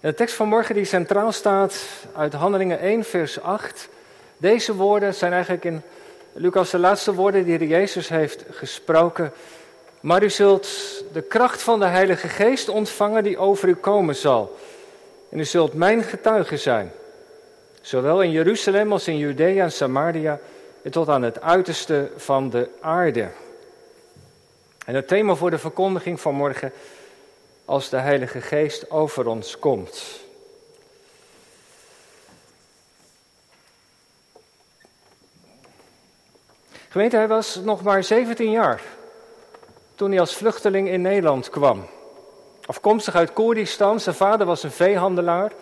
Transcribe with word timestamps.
De 0.00 0.14
tekst 0.14 0.34
van 0.34 0.48
morgen 0.48 0.74
die 0.74 0.84
centraal 0.84 1.32
staat 1.32 1.74
uit 2.14 2.32
Handelingen 2.32 2.78
1, 2.78 3.04
vers 3.04 3.40
8. 3.40 3.88
Deze 4.36 4.74
woorden 4.74 5.14
zijn 5.14 5.32
eigenlijk 5.32 5.64
in 5.64 5.82
Lucas 6.32 6.70
de 6.70 6.78
laatste 6.78 7.14
woorden 7.14 7.44
die 7.44 7.66
Jezus 7.66 8.08
heeft 8.08 8.44
gesproken. 8.50 9.32
Maar 10.00 10.22
u 10.22 10.30
zult 10.30 10.68
de 11.12 11.22
kracht 11.22 11.62
van 11.62 11.78
de 11.78 11.86
Heilige 11.86 12.28
Geest 12.28 12.68
ontvangen 12.68 13.22
die 13.22 13.38
over 13.38 13.68
u 13.68 13.74
komen 13.74 14.16
zal. 14.16 14.58
En 15.28 15.38
u 15.38 15.44
zult 15.44 15.74
mijn 15.74 16.02
getuige 16.02 16.56
zijn. 16.56 16.92
Zowel 17.80 18.22
in 18.22 18.30
Jeruzalem 18.30 18.92
als 18.92 19.08
in 19.08 19.18
Judea 19.18 19.62
en 19.62 19.72
Samaria 19.72 20.38
en 20.82 20.90
tot 20.90 21.08
aan 21.08 21.22
het 21.22 21.40
uiterste 21.40 22.10
van 22.16 22.50
de 22.50 22.68
aarde. 22.80 23.28
En 24.86 24.94
het 24.94 25.08
thema 25.08 25.34
voor 25.34 25.50
de 25.50 25.58
verkondiging 25.58 26.20
van 26.20 26.34
morgen, 26.34 26.72
als 27.70 27.88
de 27.88 27.96
Heilige 27.96 28.40
Geest 28.40 28.90
over 28.90 29.26
ons 29.26 29.58
komt. 29.58 30.20
Gemeente, 36.88 37.16
hij 37.16 37.28
was 37.28 37.56
nog 37.56 37.82
maar 37.82 38.04
17 38.04 38.50
jaar 38.50 38.82
toen 39.94 40.10
hij 40.10 40.20
als 40.20 40.34
vluchteling 40.34 40.88
in 40.88 41.02
Nederland 41.02 41.50
kwam. 41.50 41.86
Afkomstig 42.66 43.14
uit 43.14 43.32
Koerdistan, 43.32 44.00
zijn 44.00 44.14
vader 44.14 44.46
was 44.46 44.62
een 44.62 44.70
veehandelaar. 44.70 45.52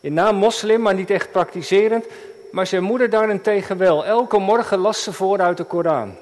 In 0.00 0.14
naam 0.14 0.36
moslim, 0.36 0.80
maar 0.80 0.94
niet 0.94 1.10
echt 1.10 1.30
praktiserend. 1.32 2.06
Maar 2.50 2.66
zijn 2.66 2.82
moeder 2.82 3.10
daarentegen 3.10 3.78
wel. 3.78 4.04
Elke 4.04 4.38
morgen 4.38 4.78
las 4.78 5.02
ze 5.02 5.12
voor 5.12 5.40
uit 5.40 5.56
de 5.56 5.64
Koran. 5.64 6.16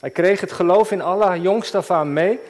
Hij 0.00 0.10
kreeg 0.10 0.40
het 0.40 0.52
geloof 0.52 0.90
in 0.92 1.02
Allah 1.02 1.42
jongst 1.42 1.74
af 1.74 1.90
aan 1.90 2.12
mee. 2.12 2.40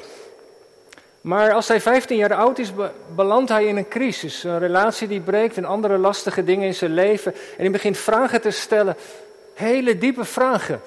Maar 1.21 1.53
als 1.53 1.69
hij 1.69 1.81
15 1.81 2.17
jaar 2.17 2.35
oud 2.35 2.59
is, 2.59 2.73
belandt 3.15 3.51
hij 3.51 3.67
in 3.67 3.77
een 3.77 3.89
crisis. 3.89 4.45
Een 4.45 4.59
relatie 4.59 5.09
die 5.09 5.21
breekt 5.21 5.57
en 5.57 5.65
andere 5.65 5.99
lastige 5.99 6.45
dingen 6.45 6.67
in 6.67 6.75
zijn 6.75 6.95
leven. 6.95 7.35
En 7.35 7.41
hij 7.57 7.71
begint 7.71 7.99
vragen 7.99 8.41
te 8.41 8.51
stellen. 8.51 8.97
Hele 9.55 9.99
diepe 9.99 10.25
vragen. 10.25 10.80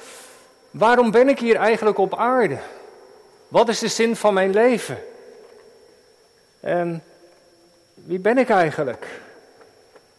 Waarom 0.71 1.11
ben 1.11 1.29
ik 1.29 1.39
hier 1.39 1.55
eigenlijk 1.55 1.97
op 1.97 2.17
aarde? 2.17 2.57
Wat 3.47 3.69
is 3.69 3.79
de 3.79 3.87
zin 3.87 4.15
van 4.15 4.33
mijn 4.33 4.53
leven? 4.53 4.97
En 6.59 7.03
wie 7.93 8.19
ben 8.19 8.37
ik 8.37 8.49
eigenlijk? 8.49 9.07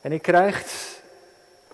En 0.01 0.11
hij 0.11 0.21
krijgt 0.21 1.03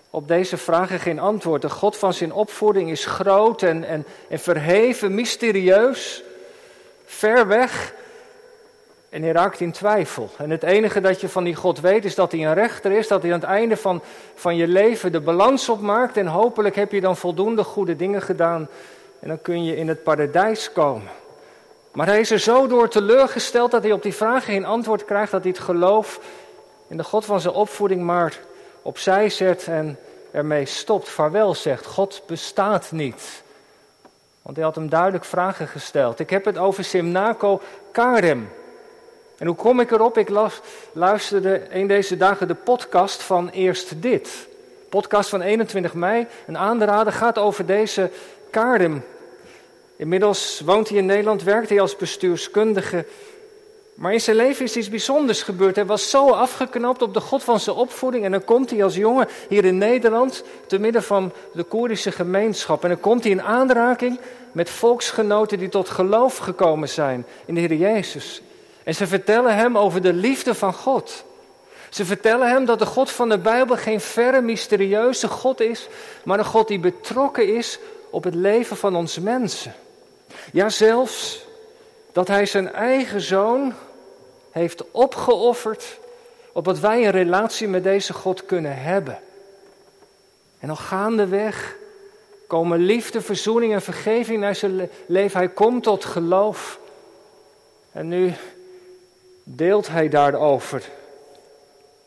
op 0.09 0.27
deze 0.27 0.57
vragen 0.57 0.99
geen 0.99 1.19
antwoord. 1.19 1.61
De 1.61 1.69
God 1.69 1.97
van 1.97 2.13
zijn 2.13 2.33
opvoeding 2.33 2.91
is 2.91 3.05
groot 3.05 3.61
en, 3.61 3.83
en, 3.83 4.05
en 4.29 4.39
verheven, 4.39 5.15
mysterieus, 5.15 6.23
ver 7.05 7.47
weg. 7.47 7.93
En 9.09 9.21
hij 9.21 9.31
raakt 9.31 9.59
in 9.59 9.71
twijfel. 9.71 10.29
En 10.37 10.49
het 10.49 10.63
enige 10.63 11.01
dat 11.01 11.21
je 11.21 11.29
van 11.29 11.43
die 11.43 11.55
God 11.55 11.79
weet 11.79 12.05
is 12.05 12.15
dat 12.15 12.31
hij 12.31 12.45
een 12.45 12.53
rechter 12.53 12.91
is, 12.91 13.07
dat 13.07 13.21
hij 13.21 13.33
aan 13.33 13.39
het 13.39 13.49
einde 13.49 13.77
van, 13.77 14.01
van 14.35 14.55
je 14.55 14.67
leven 14.67 15.11
de 15.11 15.19
balans 15.19 15.69
opmaakt. 15.69 16.17
En 16.17 16.27
hopelijk 16.27 16.75
heb 16.75 16.91
je 16.91 17.01
dan 17.01 17.17
voldoende 17.17 17.63
goede 17.63 17.95
dingen 17.95 18.21
gedaan. 18.21 18.67
En 19.19 19.27
dan 19.27 19.41
kun 19.41 19.63
je 19.63 19.75
in 19.75 19.87
het 19.87 20.03
paradijs 20.03 20.71
komen. 20.71 21.09
Maar 21.91 22.07
hij 22.07 22.19
is 22.19 22.31
er 22.31 22.39
zo 22.39 22.67
door 22.67 22.89
teleurgesteld 22.89 23.71
dat 23.71 23.83
hij 23.83 23.91
op 23.91 24.03
die 24.03 24.13
vragen 24.13 24.41
geen 24.41 24.65
antwoord 24.65 25.05
krijgt, 25.05 25.31
dat 25.31 25.43
hij 25.43 25.51
het 25.51 25.61
geloof 25.61 26.19
in 26.87 26.97
de 26.97 27.03
God 27.03 27.25
van 27.25 27.41
zijn 27.41 27.53
opvoeding 27.53 28.01
maar 28.01 28.39
opzij 28.81 29.29
zet 29.29 29.67
en 29.67 29.97
ermee 30.31 30.65
stopt. 30.65 31.09
Vaarwel 31.09 31.55
zegt, 31.55 31.85
God 31.85 32.21
bestaat 32.25 32.91
niet. 32.91 33.43
Want 34.41 34.55
hij 34.55 34.65
had 34.65 34.75
hem 34.75 34.89
duidelijk 34.89 35.25
vragen 35.25 35.67
gesteld. 35.67 36.19
Ik 36.19 36.29
heb 36.29 36.45
het 36.45 36.57
over 36.57 36.83
Simnaco 36.83 37.61
Karem. 37.91 38.49
En 39.39 39.47
hoe 39.47 39.55
kom 39.55 39.79
ik 39.79 39.91
erop? 39.91 40.17
Ik 40.17 40.29
luisterde 40.93 41.61
een 41.69 41.87
deze 41.87 42.17
dagen 42.17 42.47
de 42.47 42.55
podcast 42.55 43.23
van 43.23 43.49
Eerst 43.49 44.01
Dit. 44.01 44.47
Podcast 44.89 45.29
van 45.29 45.41
21 45.41 45.93
mei. 45.93 46.27
Een 46.47 46.57
aanrader 46.57 47.13
gaat 47.13 47.37
over 47.37 47.65
deze 47.65 48.11
Karem. 48.49 49.03
Inmiddels 49.95 50.61
woont 50.65 50.89
hij 50.89 50.97
in 50.97 51.05
Nederland, 51.05 51.43
werkt 51.43 51.69
hij 51.69 51.81
als 51.81 51.95
bestuurskundige. 51.95 53.05
Maar 53.93 54.13
in 54.13 54.21
zijn 54.21 54.35
leven 54.35 54.65
is 54.65 54.75
iets 54.75 54.89
bijzonders 54.89 55.43
gebeurd. 55.43 55.75
Hij 55.75 55.85
was 55.85 56.09
zo 56.09 56.29
afgeknapt 56.29 57.01
op 57.01 57.13
de 57.13 57.19
God 57.19 57.43
van 57.43 57.59
zijn 57.59 57.75
opvoeding. 57.75 58.25
En 58.25 58.31
dan 58.31 58.43
komt 58.43 58.69
hij 58.69 58.83
als 58.83 58.95
jongen 58.95 59.27
hier 59.49 59.65
in 59.65 59.77
Nederland, 59.77 60.43
te 60.67 60.79
midden 60.79 61.03
van 61.03 61.31
de 61.53 61.63
Koerdische 61.63 62.11
gemeenschap. 62.11 62.83
En 62.83 62.89
dan 62.89 62.99
komt 62.99 63.23
hij 63.23 63.31
in 63.31 63.41
aanraking 63.41 64.19
met 64.51 64.69
volksgenoten 64.69 65.59
die 65.59 65.69
tot 65.69 65.89
geloof 65.89 66.37
gekomen 66.37 66.89
zijn 66.89 67.25
in 67.45 67.53
de 67.53 67.59
Heer 67.59 67.73
Jezus. 67.73 68.41
En 68.89 68.95
ze 68.95 69.07
vertellen 69.07 69.55
hem 69.55 69.77
over 69.77 70.01
de 70.01 70.13
liefde 70.13 70.55
van 70.55 70.73
God. 70.73 71.23
Ze 71.89 72.05
vertellen 72.05 72.49
hem 72.49 72.65
dat 72.65 72.79
de 72.79 72.85
God 72.85 73.11
van 73.11 73.29
de 73.29 73.37
Bijbel 73.37 73.77
geen 73.77 74.01
verre, 74.01 74.41
mysterieuze 74.41 75.27
God 75.27 75.59
is, 75.59 75.87
maar 76.23 76.39
een 76.39 76.45
God 76.45 76.67
die 76.67 76.79
betrokken 76.79 77.55
is 77.55 77.79
op 78.09 78.23
het 78.23 78.35
leven 78.35 78.77
van 78.77 78.95
ons 78.95 79.19
mensen. 79.19 79.73
Ja, 80.51 80.69
zelfs 80.69 81.45
dat 82.11 82.27
hij 82.27 82.45
zijn 82.45 82.73
eigen 82.73 83.21
zoon 83.21 83.73
heeft 84.51 84.91
opgeofferd 84.91 85.99
opdat 86.53 86.79
wij 86.79 87.05
een 87.05 87.11
relatie 87.11 87.67
met 87.67 87.83
deze 87.83 88.13
God 88.13 88.45
kunnen 88.45 88.81
hebben. 88.81 89.19
En 90.59 90.69
al 90.69 90.75
gaandeweg 90.75 91.75
komen 92.47 92.79
liefde, 92.79 93.21
verzoening 93.21 93.73
en 93.73 93.81
vergeving 93.81 94.39
naar 94.39 94.55
zijn 94.55 94.89
leven. 95.05 95.39
Hij 95.39 95.49
komt 95.49 95.83
tot 95.83 96.05
geloof. 96.05 96.79
En 97.91 98.07
nu 98.07 98.33
deelt 99.55 99.87
hij 99.87 100.09
daarover 100.09 100.83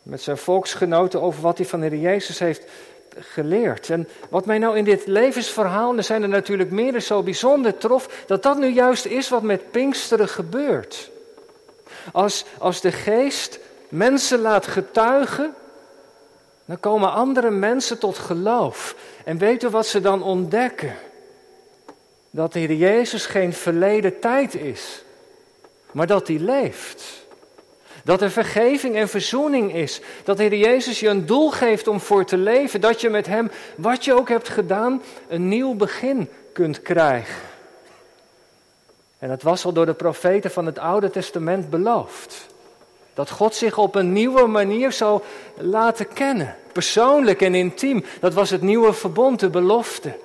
met 0.03 0.23
zijn 0.23 0.37
volksgenoten 0.37 1.23
over 1.23 1.43
wat 1.43 1.59
hij 1.59 1.67
van 1.67 1.81
de 1.81 1.87
Heer 1.87 1.99
Jezus 1.99 2.39
heeft 2.39 2.65
geleerd. 3.19 3.91
En 3.91 4.09
wat 4.31 4.47
mij 4.47 4.59
nou 4.59 4.77
in 4.77 4.85
dit 4.85 5.07
levensverhaal, 5.07 5.97
er 5.97 6.03
zijn 6.03 6.23
er 6.23 6.29
natuurlijk 6.29 6.71
meer 6.71 7.01
zo 7.01 7.23
bijzonder 7.23 7.79
trof, 7.79 8.25
dat 8.27 8.43
dat 8.43 8.59
nu 8.59 8.67
juist 8.67 9.05
is 9.05 9.29
wat 9.29 9.43
met 9.43 9.71
Pinksteren 9.71 10.29
gebeurt. 10.29 11.11
Als, 12.13 12.45
als 12.59 12.81
de 12.81 12.93
geest 12.93 13.59
mensen 13.89 14.41
laat 14.41 14.67
getuigen, 14.67 15.55
dan 16.65 16.81
komen 16.81 17.13
andere 17.13 17.51
mensen 17.51 17.99
tot 17.99 18.19
geloof. 18.19 18.95
En 19.25 19.39
u 19.63 19.71
wat 19.71 19.87
ze 19.87 20.01
dan 20.01 20.23
ontdekken? 20.23 20.95
Dat 22.31 22.53
de 22.53 22.59
Heer 22.59 22.75
Jezus 22.75 23.27
geen 23.27 23.53
verleden 23.53 24.21
tijd 24.21 24.55
is, 24.55 25.03
maar 25.91 26.07
dat 26.07 26.29
hij 26.29 26.39
leeft. 26.39 27.22
Dat 28.05 28.23
er 28.23 28.31
vergeving 28.31 28.97
en 28.97 29.09
verzoening 29.09 29.75
is. 29.75 30.01
Dat 30.25 30.37
de 30.37 30.43
Heer 30.43 30.59
Jezus 30.59 31.01
je 31.01 31.09
een 31.09 31.27
doel 31.27 31.51
geeft 31.51 31.89
om 31.89 32.01
voor 32.01 32.25
te 32.25 32.37
leven. 32.37 32.81
Dat 32.81 33.01
je 33.01 33.09
met 33.09 33.27
Hem, 33.27 33.51
wat 33.77 34.05
je 34.05 34.15
ook 34.15 34.29
hebt 34.29 34.49
gedaan, 34.49 35.03
een 35.29 35.49
nieuw 35.49 35.75
begin 35.75 36.29
kunt 36.53 36.83
krijgen. 36.83 37.43
En 39.19 39.29
dat 39.29 39.43
was 39.43 39.65
al 39.65 39.73
door 39.73 39.87
de 39.87 39.95
profeten 39.95 40.51
van 40.51 40.67
het 40.67 40.79
Oude 40.79 41.11
Testament 41.11 41.71
beloofd. 41.71 42.47
Dat 43.15 43.31
God 43.31 43.55
zich 43.55 43.79
op 43.79 43.95
een 43.95 44.13
nieuwe 44.13 44.47
manier 44.47 44.93
zou 44.93 45.21
laten 45.57 46.09
kennen. 46.09 46.57
Persoonlijk 46.73 47.43
en 47.43 47.55
intiem. 47.55 48.05
Dat 48.21 48.35
was 48.35 48.51
het 48.51 48.63
nieuwe 48.63 48.93
verbond, 48.93 49.41
de 49.41 49.51
belofte. 49.51 50.19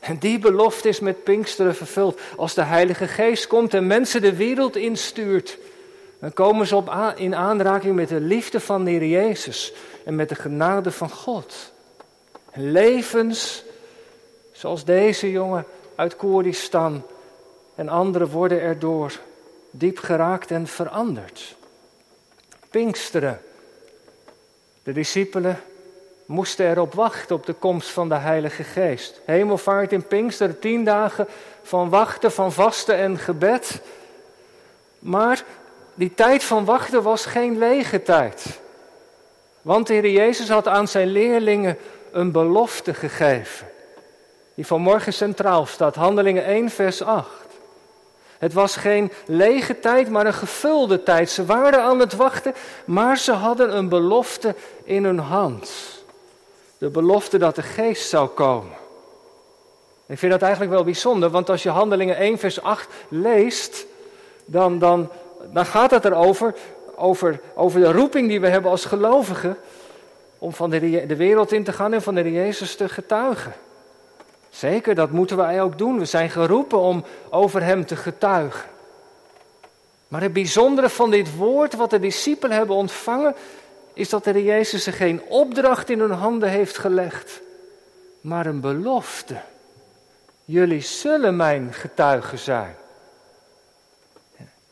En 0.00 0.18
die 0.18 0.38
belofte 0.38 0.88
is 0.88 1.00
met 1.00 1.24
Pinksteren 1.24 1.74
vervuld. 1.74 2.20
Als 2.36 2.54
de 2.54 2.62
Heilige 2.62 3.06
Geest 3.06 3.46
komt 3.46 3.74
en 3.74 3.86
mensen 3.86 4.20
de 4.20 4.36
wereld 4.36 4.76
instuurt 4.76 5.58
dan 6.18 6.32
komen 6.32 6.66
ze 6.66 6.76
op 6.76 7.14
in 7.16 7.34
aanraking 7.34 7.94
met 7.94 8.08
de 8.08 8.20
liefde 8.20 8.60
van 8.60 8.84
de 8.84 8.90
Heer 8.90 9.06
Jezus 9.06 9.72
en 10.04 10.14
met 10.14 10.28
de 10.28 10.34
genade 10.34 10.90
van 10.90 11.10
God. 11.10 11.72
levens 12.52 13.64
zoals 14.52 14.84
deze 14.84 15.30
jongen 15.30 15.64
uit 15.94 16.16
Koerdistan 16.16 17.02
en 17.74 17.88
anderen 17.88 18.28
worden 18.28 18.60
erdoor 18.60 19.18
diep 19.70 19.98
geraakt 19.98 20.50
en 20.50 20.66
veranderd. 20.66 21.56
Pinksteren. 22.70 23.40
De 24.82 24.92
discipelen 24.92 25.60
moesten 26.26 26.70
erop 26.70 26.94
wachten 26.94 27.36
op 27.36 27.46
de 27.46 27.52
komst 27.52 27.88
van 27.88 28.08
de 28.08 28.14
Heilige 28.14 28.62
Geest. 28.62 29.20
Hemelvaart 29.24 29.92
in 29.92 30.06
Pinksteren, 30.06 30.58
tien 30.58 30.84
dagen 30.84 31.26
van 31.62 31.88
wachten, 31.88 32.32
van 32.32 32.52
vasten 32.52 32.96
en 32.96 33.18
gebed. 33.18 33.80
Maar 34.98 35.44
die 35.98 36.14
tijd 36.14 36.44
van 36.44 36.64
wachten 36.64 37.02
was 37.02 37.26
geen 37.26 37.58
lege 37.58 38.02
tijd. 38.02 38.60
Want 39.62 39.86
de 39.86 39.92
Heer 39.92 40.10
Jezus 40.10 40.48
had 40.48 40.68
aan 40.68 40.88
zijn 40.88 41.08
leerlingen 41.08 41.78
een 42.12 42.32
belofte 42.32 42.94
gegeven. 42.94 43.66
Die 44.54 44.66
vanmorgen 44.66 45.12
centraal 45.12 45.66
staat, 45.66 45.94
Handelingen 45.94 46.44
1, 46.44 46.70
vers 46.70 47.02
8. 47.02 47.28
Het 48.38 48.52
was 48.52 48.76
geen 48.76 49.12
lege 49.26 49.78
tijd, 49.78 50.10
maar 50.10 50.26
een 50.26 50.34
gevulde 50.34 51.02
tijd. 51.02 51.30
Ze 51.30 51.44
waren 51.44 51.82
aan 51.82 51.98
het 51.98 52.16
wachten, 52.16 52.54
maar 52.84 53.18
ze 53.18 53.32
hadden 53.32 53.76
een 53.76 53.88
belofte 53.88 54.54
in 54.84 55.04
hun 55.04 55.18
hand. 55.18 55.70
De 56.78 56.88
belofte 56.88 57.38
dat 57.38 57.54
de 57.54 57.62
geest 57.62 58.08
zou 58.08 58.28
komen. 58.28 58.76
Ik 60.06 60.18
vind 60.18 60.32
dat 60.32 60.42
eigenlijk 60.42 60.72
wel 60.72 60.84
bijzonder, 60.84 61.30
want 61.30 61.50
als 61.50 61.62
je 61.62 61.70
Handelingen 61.70 62.16
1, 62.16 62.38
vers 62.38 62.62
8 62.62 62.88
leest, 63.08 63.86
dan, 64.44 64.78
dan 64.78 65.10
dan 65.52 65.66
gaat 65.66 65.90
het 65.90 66.04
erover 66.04 66.54
over, 66.98 67.40
over 67.54 67.80
de 67.80 67.92
roeping 67.92 68.28
die 68.28 68.40
we 68.40 68.48
hebben 68.48 68.70
als 68.70 68.84
gelovigen 68.84 69.56
om 70.38 70.52
van 70.52 70.70
de, 70.70 71.06
de 71.06 71.16
wereld 71.16 71.52
in 71.52 71.64
te 71.64 71.72
gaan 71.72 71.92
en 71.92 72.02
van 72.02 72.14
de 72.14 72.32
Jezus 72.32 72.76
te 72.76 72.88
getuigen. 72.88 73.52
Zeker, 74.50 74.94
dat 74.94 75.10
moeten 75.10 75.36
wij 75.36 75.62
ook 75.62 75.78
doen. 75.78 75.98
We 75.98 76.04
zijn 76.04 76.30
geroepen 76.30 76.78
om 76.78 77.04
over 77.30 77.62
Hem 77.62 77.86
te 77.86 77.96
getuigen. 77.96 78.68
Maar 80.08 80.22
het 80.22 80.32
bijzondere 80.32 80.88
van 80.88 81.10
dit 81.10 81.36
woord, 81.36 81.74
wat 81.74 81.90
de 81.90 81.98
discipelen 81.98 82.56
hebben 82.56 82.76
ontvangen, 82.76 83.34
is 83.92 84.08
dat 84.08 84.24
de 84.24 84.44
Jezus 84.44 84.82
ze 84.82 84.92
geen 84.92 85.22
opdracht 85.28 85.90
in 85.90 86.00
hun 86.00 86.10
handen 86.10 86.48
heeft 86.48 86.78
gelegd, 86.78 87.40
maar 88.20 88.46
een 88.46 88.60
belofte. 88.60 89.36
Jullie 90.44 90.80
zullen 90.80 91.36
mijn 91.36 91.72
getuigen 91.72 92.38
zijn. 92.38 92.76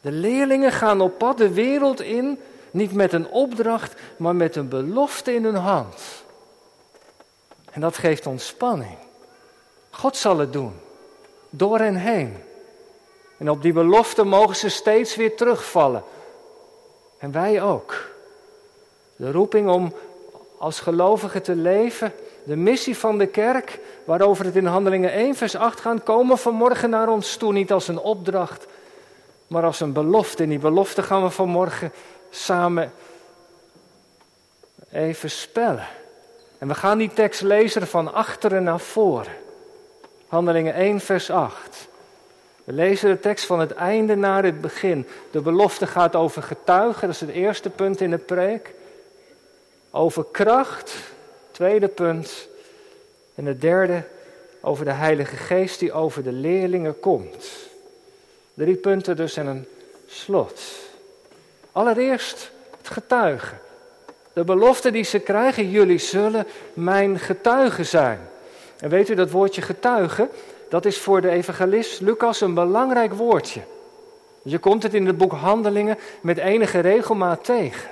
De 0.07 0.13
leerlingen 0.13 0.73
gaan 0.73 1.01
op 1.01 1.19
pad 1.19 1.39
de 1.39 1.53
wereld 1.53 2.01
in, 2.01 2.39
niet 2.71 2.93
met 2.93 3.13
een 3.13 3.29
opdracht, 3.29 3.95
maar 4.17 4.37
met 4.37 4.57
een 4.57 4.69
belofte 4.69 5.35
in 5.35 5.45
hun 5.45 5.55
hand. 5.55 6.25
En 7.71 7.81
dat 7.81 7.97
geeft 7.97 8.27
ontspanning. 8.27 8.97
God 9.91 10.17
zal 10.17 10.39
het 10.39 10.53
doen, 10.53 10.73
door 11.51 11.79
hen 11.79 11.95
heen. 11.95 12.37
En 13.37 13.51
op 13.51 13.63
die 13.63 13.73
belofte 13.73 14.25
mogen 14.25 14.57
ze 14.57 14.69
steeds 14.69 15.17
weer 15.17 15.37
terugvallen. 15.37 16.03
En 17.19 17.33
wij 17.33 17.63
ook. 17.63 18.11
De 19.17 19.31
roeping 19.31 19.69
om 19.69 19.95
als 20.59 20.81
gelovigen 20.81 21.43
te 21.43 21.55
leven, 21.55 22.13
de 22.45 22.57
missie 22.57 22.97
van 22.97 23.19
de 23.19 23.27
kerk, 23.27 23.79
waarover 24.05 24.45
het 24.45 24.57
in 24.57 24.67
Handelingen 24.67 25.13
1, 25.13 25.35
vers 25.35 25.57
8 25.57 25.81
gaat, 25.81 26.03
komen 26.03 26.39
vanmorgen 26.39 26.91
naar 26.91 27.09
ons 27.09 27.37
toe. 27.37 27.53
Niet 27.53 27.73
als 27.73 27.89
een 27.89 27.99
opdracht, 27.99 28.67
maar 29.47 29.65
als 29.65 29.81
een 29.81 29.93
belofte. 29.93 30.43
En 30.43 30.49
die 30.49 30.59
belofte 30.59 31.03
gaan 31.03 31.23
we 31.23 31.31
vanmorgen 31.31 31.93
samen 32.31 32.93
even 34.93 35.31
spellen. 35.31 35.87
En 36.59 36.69
we 36.69 36.75
gaan 36.75 36.99
die 36.99 37.11
tekst 37.15 37.43
lezen 37.43 37.87
van 37.87 38.13
achteren 38.13 38.63
naar 38.63 38.81
voren. 38.81 39.33
Handelingen 40.27 40.75
1, 40.75 41.01
vers 41.01 41.31
8. 41.31 41.89
We 42.65 42.73
lezen 42.73 43.11
de 43.11 43.21
tekst 43.21 43.47
van 43.47 43.61
het 43.61 43.73
einde 43.73 44.15
naar 44.15 44.45
het 44.45 44.61
begin. 44.61 45.07
De 45.31 45.41
belofte 45.41 45.87
gaat 45.87 46.15
over 46.15 46.43
getuigen, 46.43 47.01
dat 47.01 47.15
is 47.15 47.21
het 47.21 47.31
eerste 47.31 47.71
punt 47.71 48.01
in 48.01 48.11
de 48.11 48.19
preek. 48.19 48.75
Over 49.91 50.25
kracht, 50.31 50.97
tweede 51.51 51.89
punt. 51.89 52.49
En 53.35 53.47
het 53.47 53.61
derde 53.61 54.03
over 54.61 54.85
de 54.85 54.93
Heilige 54.93 55.37
Geest 55.37 55.79
die 55.79 55.93
over 55.93 56.23
de 56.23 56.33
leerlingen 56.33 57.01
komt. 57.01 57.66
Drie 58.57 58.77
punten 58.77 59.17
dus 59.17 59.37
en 59.37 59.47
een 59.47 59.67
slot. 60.07 60.61
Allereerst 61.73 62.51
het 62.79 62.89
getuigen. 62.89 63.59
De 64.33 64.45
belofte 64.45 64.91
die 64.91 65.05
ze 65.05 65.19
krijgen, 65.19 65.71
jullie 65.71 65.99
zullen 65.99 66.47
mijn 66.75 67.19
getuigen 67.19 67.87
zijn. 67.87 68.21
En 68.79 68.89
weet 68.89 69.09
u 69.09 69.15
dat 69.15 69.31
woordje 69.31 69.63
getuigen, 69.63 70.29
dat 70.69 70.85
is 70.85 70.99
voor 70.99 71.21
de 71.21 71.31
evangelist 71.31 72.01
Lucas 72.01 72.41
een 72.41 72.55
belangrijk 72.55 73.13
woordje. 73.13 73.61
Je 74.43 74.59
komt 74.59 74.83
het 74.83 74.95
in 74.95 75.07
het 75.07 75.17
boek 75.17 75.33
Handelingen 75.33 75.99
met 76.21 76.39
enige 76.39 76.79
regelmaat 76.79 77.45
tegen. 77.45 77.91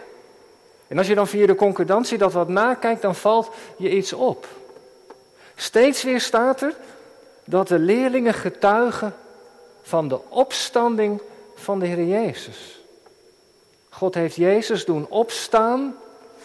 En 0.86 0.98
als 0.98 1.06
je 1.06 1.14
dan 1.14 1.28
via 1.28 1.46
de 1.46 1.54
concordantie 1.54 2.18
dat 2.18 2.32
wat 2.32 2.48
nakijkt, 2.48 3.02
dan 3.02 3.14
valt 3.14 3.50
je 3.76 3.90
iets 3.90 4.12
op. 4.12 4.46
Steeds 5.54 6.02
weer 6.02 6.20
staat 6.20 6.60
er 6.60 6.74
dat 7.44 7.68
de 7.68 7.78
leerlingen 7.78 8.34
getuigen 8.34 9.14
van 9.84 10.08
de 10.08 10.20
opstanding 10.28 11.20
van 11.54 11.78
de 11.78 11.86
Heer 11.86 12.04
Jezus. 12.04 12.80
God 13.88 14.14
heeft 14.14 14.36
Jezus 14.36 14.84
doen 14.84 15.06
opstaan. 15.08 15.96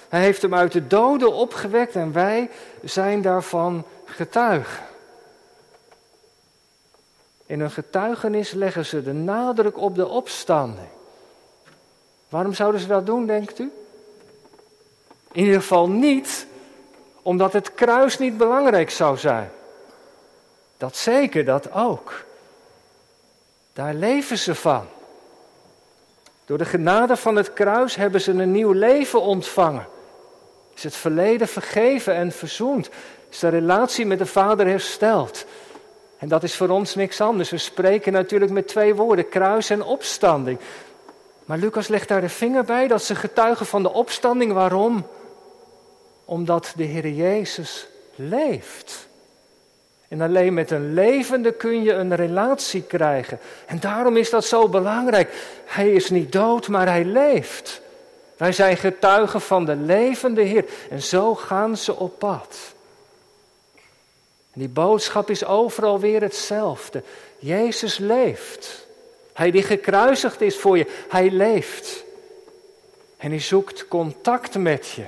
Hij 0.10 0.22
heeft 0.22 0.42
hem 0.42 0.56
uit 0.56 0.72
de 0.72 0.88
doden 0.88 1.34
opgewekt 1.34 1.96
en 1.96 2.14
wij 2.14 2.50
zijn 2.84 3.22
daarvan 3.22 3.86
getuigen. 4.06 4.84
In 7.46 7.60
hun 7.60 7.72
getuigenis 7.72 8.52
leggen 8.52 8.86
ze 8.86 9.04
de 9.04 9.14
nadruk 9.14 9.78
op 9.78 9.96
de 9.96 10.08
opstanding. 10.08 10.88
Waarom 12.30 12.54
zouden 12.54 12.82
ze 12.82 12.88
dat 12.88 13.06
doen, 13.06 13.26
denkt 13.26 13.60
u? 13.60 13.72
In 15.32 15.44
ieder 15.44 15.62
geval 15.62 15.90
niet 15.90 16.48
omdat 17.22 17.54
het 17.54 17.74
kruis 17.74 18.18
niet 18.18 18.38
belangrijk 18.38 18.90
zou 18.90 19.18
zijn. 19.18 19.52
Dat 20.78 20.96
zeker, 20.96 21.46
dat 21.46 21.72
ook. 21.72 22.28
Daar 23.80 23.94
leven 23.94 24.38
ze 24.38 24.56
van. 24.56 24.88
Door 26.46 26.58
de 26.58 26.66
genade 26.66 27.18
van 27.18 27.36
het 27.36 27.54
kruis 27.54 27.96
hebben 27.96 28.22
ze 28.22 28.32
een 28.32 28.52
nieuw 28.52 28.72
leven 28.72 29.22
ontvangen. 29.22 29.88
Is 30.76 30.84
het 30.84 30.96
verleden 30.96 31.48
vergeven 31.48 32.14
en 32.14 32.32
verzoend. 32.32 32.90
Is 33.30 33.40
de 33.40 33.48
relatie 33.48 34.06
met 34.06 34.20
de 34.20 34.26
Vader 34.26 34.68
hersteld. 34.68 35.46
En 36.18 36.28
dat 36.28 36.44
is 36.44 36.56
voor 36.56 36.70
ons 36.70 36.96
niks 36.96 37.22
anders. 37.22 37.50
We 37.50 37.58
spreken 37.58 38.14
natuurlijk 38.14 38.52
met 38.52 38.68
twee 38.68 38.96
woorden: 38.96 39.30
kruis 39.30 39.70
en 39.70 39.84
opstanding. 39.84 40.60
Maar 41.46 41.58
Lucas 41.58 41.88
legt 41.88 42.08
daar 42.08 42.22
de 42.22 42.30
vinger 42.30 42.64
bij 42.64 42.88
dat 42.88 43.04
ze 43.04 43.16
getuigen 43.16 43.66
van 43.66 43.84
de 43.84 43.94
opstanding. 43.94 44.54
Waarom? 44.54 45.08
Omdat 46.26 46.74
de 46.76 46.84
Heer 46.84 47.08
Jezus 47.08 47.88
leeft. 48.16 49.09
En 50.10 50.22
alleen 50.22 50.54
met 50.54 50.72
een 50.72 50.94
levende 50.94 51.52
kun 51.52 51.84
je 51.84 51.94
een 51.94 52.16
relatie 52.16 52.84
krijgen. 52.84 53.40
En 53.66 53.80
daarom 53.80 54.18
is 54.18 54.30
dat 54.30 54.46
zo 54.46 54.70
belangrijk. 54.70 55.34
Hij 55.66 55.92
is 55.92 56.10
niet 56.10 56.32
dood, 56.32 56.68
maar 56.68 56.88
hij 56.88 57.06
leeft. 57.06 57.82
Wij 58.38 58.52
zijn 58.52 58.78
getuigen 58.78 59.42
van 59.42 59.66
de 59.66 59.76
levende 59.76 60.42
Heer. 60.42 60.66
En 60.90 61.02
zo 61.02 61.36
gaan 61.36 61.78
ze 61.78 61.96
op 61.96 62.20
pad. 62.20 62.58
En 64.54 64.60
die 64.60 64.70
boodschap 64.70 65.30
is 65.30 65.46
overal 65.46 66.00
weer 66.00 66.22
hetzelfde. 66.22 67.04
Jezus 67.40 67.98
leeft. 67.98 68.88
Hij 69.34 69.52
die 69.52 69.64
gekruisigd 69.64 70.42
is 70.42 70.58
voor 70.58 70.78
je, 70.78 70.86
hij 71.10 71.30
leeft. 71.32 72.04
En 73.18 73.30
hij 73.30 73.40
zoekt 73.40 73.88
contact 73.88 74.58
met 74.58 74.90
je. 74.90 75.04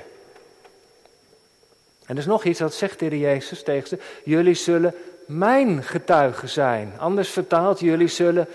En 2.12 2.18
er 2.18 2.24
is 2.24 2.30
nog 2.30 2.44
iets, 2.44 2.58
dat 2.58 2.74
zegt 2.74 2.98
de 2.98 3.18
Jezus 3.18 3.62
tegen 3.62 3.88
ze. 3.88 3.98
Jullie 4.24 4.54
zullen 4.54 4.94
mijn 5.26 5.82
getuigen 5.82 6.48
zijn. 6.48 6.92
Anders 6.98 7.28
vertaald, 7.28 7.80
jullie 7.80 8.08
zullen 8.08 8.48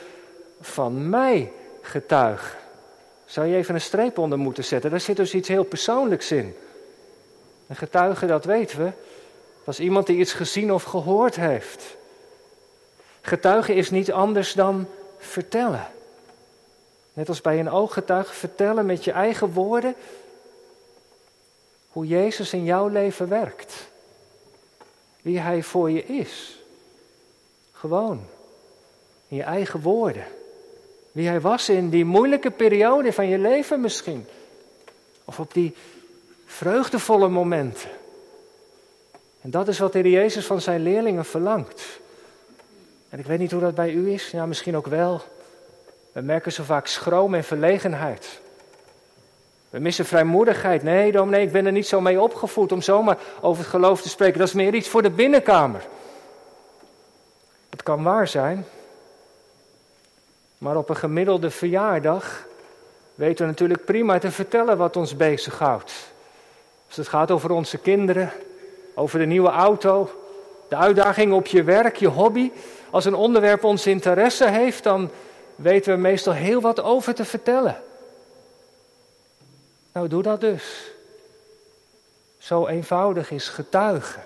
van 0.62 1.10
mij 1.10 1.52
getuigen. 1.82 2.58
Zou 3.26 3.48
je 3.48 3.56
even 3.56 3.76
een 3.76 3.82
streep 3.82 4.18
onder 4.18 4.38
moeten 4.38 4.64
zetten? 4.64 4.90
Daar 4.90 5.00
zit 5.00 5.16
dus 5.16 5.34
iets 5.34 5.48
heel 5.48 5.64
persoonlijks 5.64 6.32
in. 6.32 6.56
Een 7.68 7.76
getuige, 7.76 8.26
dat 8.26 8.46
weten 8.46 8.78
we, 8.84 8.92
was 9.64 9.80
iemand 9.80 10.06
die 10.06 10.18
iets 10.18 10.34
gezien 10.34 10.74
of 10.74 10.84
gehoord 10.84 11.36
heeft. 11.36 11.84
Getuigen 13.22 13.76
is 13.76 13.90
niet 13.90 14.12
anders 14.12 14.54
dan 14.54 14.88
vertellen. 15.18 15.88
Net 17.14 17.30
als 17.30 17.42
bij 17.42 17.60
een 17.60 17.72
ooggetuige, 17.72 18.34
vertellen 18.34 18.86
met 18.86 19.04
je 19.04 19.12
eigen 19.12 19.54
woorden 19.54 19.96
hoe 21.98 22.08
Jezus 22.08 22.54
in 22.54 22.64
jouw 22.64 22.88
leven 22.88 23.28
werkt. 23.28 23.88
Wie 25.22 25.40
Hij 25.40 25.64
voor 25.64 25.92
je 25.92 26.06
is. 26.06 26.60
Gewoon. 27.72 28.26
In 29.28 29.38
je 29.38 29.44
eigen 29.44 29.82
woorden. 29.82 30.24
Wie 31.12 31.28
Hij 31.28 31.42
was 31.42 31.70
in 31.70 31.90
die 31.90 32.06
moeilijke 32.06 32.52
periode 32.52 33.14
van 33.14 33.28
je 33.28 33.38
leven 33.38 33.82
misschien. 33.82 34.26
Of 35.26 35.40
op 35.40 35.54
die 35.54 35.76
vreugdevolle 36.46 37.30
momenten. 37.30 37.90
En 39.42 39.52
dat 39.52 39.68
is 39.68 39.80
wat 39.80 39.94
de 39.94 40.00
Heer 40.00 40.12
Jezus 40.12 40.46
van 40.46 40.62
zijn 40.62 40.82
leerlingen 40.82 41.26
verlangt. 41.26 42.00
En 43.10 43.20
ik 43.20 43.26
weet 43.26 43.40
niet 43.40 43.52
hoe 43.52 43.62
dat 43.62 43.76
bij 43.76 43.92
u 43.92 44.12
is, 44.14 44.32
ja, 44.32 44.46
misschien 44.46 44.78
ook 44.78 44.88
wel. 44.88 45.22
We 46.12 46.22
merken 46.22 46.52
zo 46.52 46.64
vaak 46.64 46.88
schroom 46.88 47.34
en 47.34 47.44
verlegenheid. 47.44 48.40
We 49.78 49.84
missen 49.84 50.06
vrijmoedigheid. 50.06 50.84
Nee, 50.84 51.12
dominee, 51.12 51.42
ik 51.42 51.52
ben 51.52 51.66
er 51.66 51.72
niet 51.72 51.88
zo 51.88 52.02
mee 52.02 52.22
opgevoed 52.22 52.72
om 52.72 52.82
zomaar 52.82 53.18
over 53.42 53.62
het 53.62 53.72
geloof 53.72 54.02
te 54.02 54.10
spreken. 54.10 54.40
Dat 54.40 54.48
is 54.48 54.54
meer 54.54 54.74
iets 54.74 54.88
voor 54.88 55.02
de 55.02 55.10
binnenkamer. 55.10 55.88
Het 57.70 57.84
kan 57.84 58.04
waar 58.04 58.28
zijn. 58.28 58.66
Maar 60.58 60.78
op 60.78 60.90
een 60.90 60.96
gemiddelde 60.96 61.50
verjaardag 61.50 62.46
weten 63.16 63.46
we 63.46 63.52
natuurlijk 63.52 63.86
prima 63.86 64.20
te 64.20 64.32
vertellen 64.32 64.78
wat 64.78 64.96
ons 64.96 65.16
bezighoudt. 65.16 65.94
Als 66.88 66.96
het 66.96 67.08
gaat 67.08 67.32
over 67.32 67.52
onze 67.52 67.78
kinderen, 67.78 68.32
over 68.94 69.20
de 69.20 69.26
nieuwe 69.26 69.50
auto, 69.50 70.10
de 70.70 70.76
uitdaging 70.76 71.34
op 71.34 71.48
je 71.48 71.64
werk, 71.64 71.96
je 71.96 72.08
hobby. 72.08 72.52
Als 72.90 73.06
een 73.06 73.16
onderwerp 73.16 73.64
ons 73.64 73.88
interesse 73.88 74.50
heeft, 74.50 74.84
dan 74.84 75.10
weten 75.56 75.94
we 75.94 76.00
meestal 76.00 76.34
heel 76.34 76.62
wat 76.62 76.82
over 76.82 77.14
te 77.14 77.26
vertellen. 77.26 77.82
Nou, 79.98 80.10
doe 80.10 80.24
dat 80.24 80.42
dus. 80.42 80.92
Zo 82.38 82.68
eenvoudig 82.68 83.32
is 83.32 83.48
getuigen. 83.50 84.24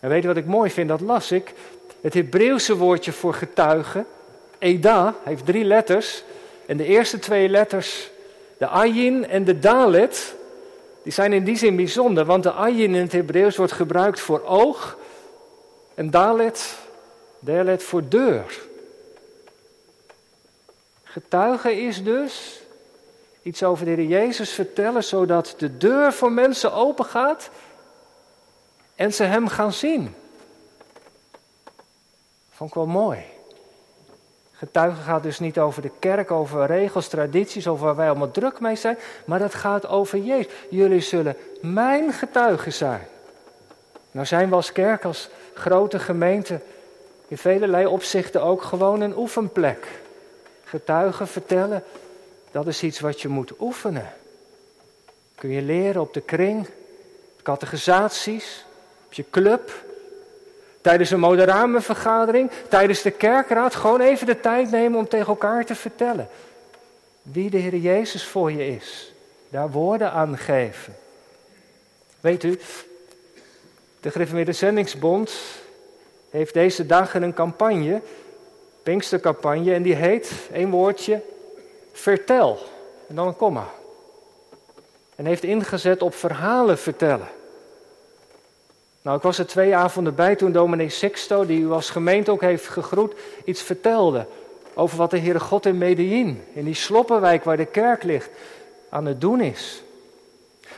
En 0.00 0.08
weet 0.08 0.22
je 0.22 0.28
wat 0.28 0.36
ik 0.36 0.46
mooi 0.46 0.70
vind? 0.70 0.88
Dat 0.88 1.00
las 1.00 1.32
ik. 1.32 1.52
Het 2.00 2.14
Hebreeuwse 2.14 2.76
woordje 2.76 3.12
voor 3.12 3.34
getuigen, 3.34 4.06
Eda, 4.58 5.14
heeft 5.22 5.46
drie 5.46 5.64
letters. 5.64 6.22
En 6.66 6.76
de 6.76 6.84
eerste 6.84 7.18
twee 7.18 7.48
letters 7.48 8.10
De 8.58 8.66
ayin 8.66 9.28
en 9.28 9.44
de 9.44 9.58
dalet, 9.58 10.34
die 11.02 11.12
zijn 11.12 11.32
in 11.32 11.44
die 11.44 11.56
zin 11.56 11.76
bijzonder, 11.76 12.24
want 12.24 12.42
de 12.42 12.52
ayin 12.52 12.94
in 12.94 13.02
het 13.02 13.12
Hebreeuws 13.12 13.56
wordt 13.56 13.72
gebruikt 13.72 14.20
voor 14.20 14.44
oog 14.44 14.98
en 15.94 16.10
dalet, 16.10 16.76
dalet 17.38 17.82
voor 17.82 18.08
deur. 18.08 18.60
Getuigen 21.02 21.80
is 21.80 22.04
dus 22.04 22.60
iets 23.42 23.62
over 23.62 23.84
de 23.84 23.90
Heer 23.90 24.04
Jezus 24.04 24.50
vertellen, 24.50 25.04
zodat 25.04 25.54
de 25.58 25.76
deur 25.76 26.12
voor 26.12 26.32
mensen 26.32 26.72
open 26.72 27.04
gaat 27.04 27.50
en 28.94 29.12
ze 29.12 29.24
Hem 29.24 29.48
gaan 29.48 29.72
zien. 29.72 30.14
Vond 32.50 32.70
ik 32.70 32.76
wel 32.76 32.86
mooi. 32.86 33.18
Getuigen 34.52 35.02
gaat 35.02 35.22
dus 35.22 35.38
niet 35.38 35.58
over 35.58 35.82
de 35.82 35.90
kerk, 35.98 36.30
over 36.30 36.66
regels, 36.66 37.08
tradities, 37.08 37.68
over 37.68 37.86
waar 37.86 37.96
wij 37.96 38.08
allemaal 38.08 38.30
druk 38.30 38.60
mee 38.60 38.76
zijn, 38.76 38.98
maar 39.24 39.38
dat 39.38 39.54
gaat 39.54 39.86
over 39.86 40.18
Jezus. 40.18 40.52
Jullie 40.70 41.00
zullen 41.00 41.36
mijn 41.60 42.12
getuigen 42.12 42.72
zijn. 42.72 43.06
Nou 44.10 44.26
zijn 44.26 44.48
we 44.48 44.54
als 44.54 44.72
kerk, 44.72 45.04
als 45.04 45.28
grote 45.54 45.98
gemeente, 45.98 46.60
in 47.28 47.38
velelei 47.38 47.86
opzichten 47.86 48.42
ook 48.42 48.62
gewoon 48.62 49.00
een 49.00 49.16
oefenplek. 49.16 49.86
Getuigen 50.64 51.28
vertellen, 51.28 51.84
dat 52.50 52.66
is 52.66 52.82
iets 52.82 53.00
wat 53.00 53.20
je 53.20 53.28
moet 53.28 53.52
oefenen. 53.60 54.12
Kun 55.34 55.50
je 55.50 55.62
leren 55.62 56.00
op 56.00 56.14
de 56.14 56.20
kring, 56.20 56.68
categorisaties, 57.42 58.64
op 59.06 59.12
je 59.12 59.24
club, 59.30 59.84
tijdens 60.80 61.10
een 61.10 61.20
moderamenvergadering, 61.20 62.50
tijdens 62.68 63.02
de 63.02 63.10
kerkraad. 63.10 63.74
Gewoon 63.74 64.00
even 64.00 64.26
de 64.26 64.40
tijd 64.40 64.70
nemen 64.70 64.98
om 64.98 65.08
tegen 65.08 65.26
elkaar 65.26 65.64
te 65.64 65.74
vertellen 65.74 66.28
wie 67.22 67.50
de 67.50 67.56
Heer 67.56 67.76
Jezus 67.76 68.24
voor 68.24 68.52
je 68.52 68.66
is. 68.66 69.12
Daar 69.48 69.70
woorden 69.70 70.12
aan 70.12 70.38
geven. 70.38 70.96
Weet 72.20 72.44
u, 72.44 72.60
de 74.00 74.10
Gereformeerde 74.10 74.52
Zendingsbond 74.52 75.32
heeft 76.30 76.54
deze 76.54 76.86
dagen 76.86 77.22
een 77.22 77.34
campagne, 77.34 78.00
Pinkstercampagne, 78.82 79.74
en 79.74 79.82
die 79.82 79.94
heet, 79.94 80.32
één 80.52 80.70
woordje, 80.70 81.22
vertel. 81.92 82.58
En 83.08 83.14
dan 83.14 83.26
een 83.26 83.36
komma. 83.36 83.68
En 85.16 85.26
heeft 85.26 85.44
ingezet 85.44 86.02
op 86.02 86.14
verhalen 86.14 86.78
vertellen. 86.78 87.28
Nou, 89.02 89.16
ik 89.16 89.22
was 89.22 89.38
er 89.38 89.46
twee 89.46 89.76
avonden 89.76 90.14
bij 90.14 90.36
toen 90.36 90.52
dominee 90.52 90.88
Sexto, 90.88 91.46
die 91.46 91.60
u 91.60 91.70
als 91.70 91.90
gemeente 91.90 92.30
ook 92.30 92.40
heeft 92.40 92.68
gegroet, 92.68 93.14
iets 93.44 93.62
vertelde 93.62 94.26
over 94.74 94.96
wat 94.96 95.10
de 95.10 95.18
Heere 95.18 95.40
God 95.40 95.66
in 95.66 95.78
Medellin, 95.78 96.44
in 96.52 96.64
die 96.64 96.74
sloppenwijk 96.74 97.44
waar 97.44 97.56
de 97.56 97.66
kerk 97.66 98.02
ligt, 98.02 98.30
aan 98.88 99.06
het 99.06 99.20
doen 99.20 99.40
is. 99.40 99.82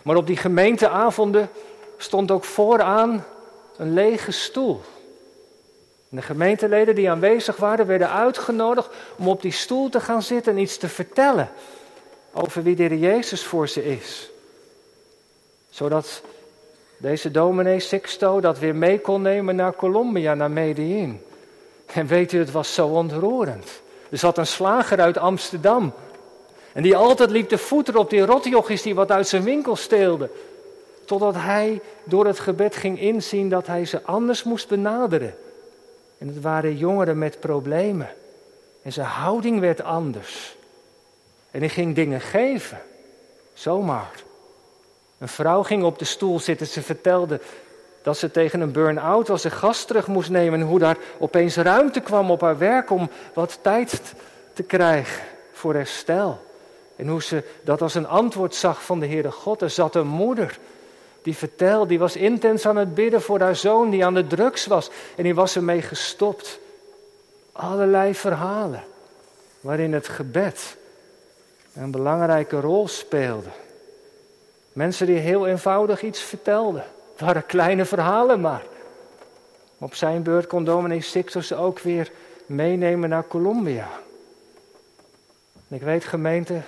Maar 0.02 0.16
op 0.16 0.26
die 0.26 0.36
gemeenteavonden 0.36 1.50
stond 1.96 2.30
ook 2.30 2.44
vooraan 2.44 3.24
een 3.76 3.92
lege 3.92 4.30
stoel. 4.30 4.80
De 6.14 6.22
gemeenteleden 6.22 6.94
die 6.94 7.10
aanwezig 7.10 7.56
waren, 7.56 7.86
werden 7.86 8.10
uitgenodigd 8.10 8.88
om 9.16 9.28
op 9.28 9.42
die 9.42 9.52
stoel 9.52 9.88
te 9.88 10.00
gaan 10.00 10.22
zitten 10.22 10.52
en 10.52 10.58
iets 10.58 10.76
te 10.76 10.88
vertellen 10.88 11.50
over 12.32 12.62
wie 12.62 12.76
de 12.76 12.98
Jezus 12.98 13.44
voor 13.44 13.68
ze 13.68 13.84
is. 13.84 14.30
Zodat 15.70 16.22
deze 16.96 17.30
dominee 17.30 17.80
Sixto 17.80 18.40
dat 18.40 18.58
weer 18.58 18.74
mee 18.74 19.00
kon 19.00 19.22
nemen 19.22 19.56
naar 19.56 19.74
Colombia, 19.74 20.34
naar 20.34 20.50
Medellin. 20.50 21.22
En 21.86 22.06
weet 22.06 22.32
u, 22.32 22.38
het 22.38 22.50
was 22.50 22.74
zo 22.74 22.86
ontroerend. 22.86 23.80
Er 24.10 24.18
zat 24.18 24.38
een 24.38 24.46
slager 24.46 25.00
uit 25.00 25.18
Amsterdam. 25.18 25.92
En 26.72 26.82
die 26.82 26.96
altijd 26.96 27.30
liep 27.30 27.48
te 27.48 27.58
voeten 27.58 27.96
op 27.96 28.10
die 28.10 28.26
rotjochies 28.26 28.82
die 28.82 28.94
wat 28.94 29.10
uit 29.10 29.28
zijn 29.28 29.42
winkel 29.42 29.76
steelden. 29.76 30.30
Totdat 31.04 31.34
hij 31.34 31.80
door 32.04 32.26
het 32.26 32.38
gebed 32.38 32.76
ging 32.76 33.00
inzien 33.00 33.48
dat 33.48 33.66
hij 33.66 33.84
ze 33.84 34.02
anders 34.02 34.42
moest 34.42 34.68
benaderen. 34.68 35.34
En 36.22 36.28
het 36.28 36.40
waren 36.40 36.76
jongeren 36.76 37.18
met 37.18 37.40
problemen. 37.40 38.08
En 38.82 38.92
zijn 38.92 39.06
houding 39.06 39.60
werd 39.60 39.82
anders. 39.82 40.56
En 41.50 41.60
hij 41.60 41.68
ging 41.68 41.94
dingen 41.94 42.20
geven. 42.20 42.80
Zomaar. 43.52 44.22
Een 45.18 45.28
vrouw 45.28 45.62
ging 45.62 45.84
op 45.84 45.98
de 45.98 46.04
stoel 46.04 46.40
zitten. 46.40 46.66
Ze 46.66 46.82
vertelde 46.82 47.40
dat 48.02 48.18
ze 48.18 48.30
tegen 48.30 48.60
een 48.60 48.72
burn-out 48.72 49.28
was, 49.28 49.44
een 49.44 49.50
gast 49.50 49.86
terug 49.86 50.06
moest 50.06 50.30
nemen. 50.30 50.60
En 50.60 50.66
hoe 50.66 50.78
daar 50.78 50.96
opeens 51.18 51.56
ruimte 51.56 52.00
kwam 52.00 52.30
op 52.30 52.40
haar 52.40 52.58
werk 52.58 52.90
om 52.90 53.10
wat 53.34 53.58
tijd 53.62 54.14
te 54.52 54.62
krijgen 54.62 55.22
voor 55.52 55.74
herstel. 55.74 56.40
En 56.96 57.08
hoe 57.08 57.22
ze 57.22 57.44
dat 57.64 57.82
als 57.82 57.94
een 57.94 58.08
antwoord 58.08 58.54
zag 58.54 58.84
van 58.84 59.00
de 59.00 59.06
Heere 59.06 59.30
God. 59.30 59.62
Er 59.62 59.70
zat 59.70 59.94
een 59.94 60.06
moeder 60.06 60.58
die 61.22 61.36
vertelde, 61.36 61.86
die 61.86 61.98
was 61.98 62.16
intens 62.16 62.66
aan 62.66 62.76
het 62.76 62.94
bidden 62.94 63.22
voor 63.22 63.40
haar 63.40 63.56
zoon 63.56 63.90
die 63.90 64.04
aan 64.04 64.14
de 64.14 64.26
drugs 64.26 64.66
was. 64.66 64.90
En 65.16 65.22
die 65.22 65.34
was 65.34 65.56
ermee 65.56 65.82
gestopt. 65.82 66.58
Allerlei 67.52 68.14
verhalen 68.14 68.84
waarin 69.60 69.92
het 69.92 70.08
gebed 70.08 70.76
een 71.74 71.90
belangrijke 71.90 72.60
rol 72.60 72.88
speelde. 72.88 73.48
Mensen 74.72 75.06
die 75.06 75.18
heel 75.18 75.46
eenvoudig 75.46 76.02
iets 76.02 76.20
vertelden. 76.20 76.84
Het 77.12 77.20
waren 77.20 77.46
kleine 77.46 77.84
verhalen 77.84 78.40
maar. 78.40 78.62
Op 79.78 79.94
zijn 79.94 80.22
beurt 80.22 80.46
kon 80.46 80.64
dominee 80.64 81.00
Sixtus 81.00 81.46
ze 81.46 81.56
ook 81.56 81.78
weer 81.78 82.10
meenemen 82.46 83.08
naar 83.08 83.26
Colombia. 83.26 83.88
En 85.68 85.76
ik 85.76 85.82
weet 85.82 86.04
gemeente, 86.04 86.60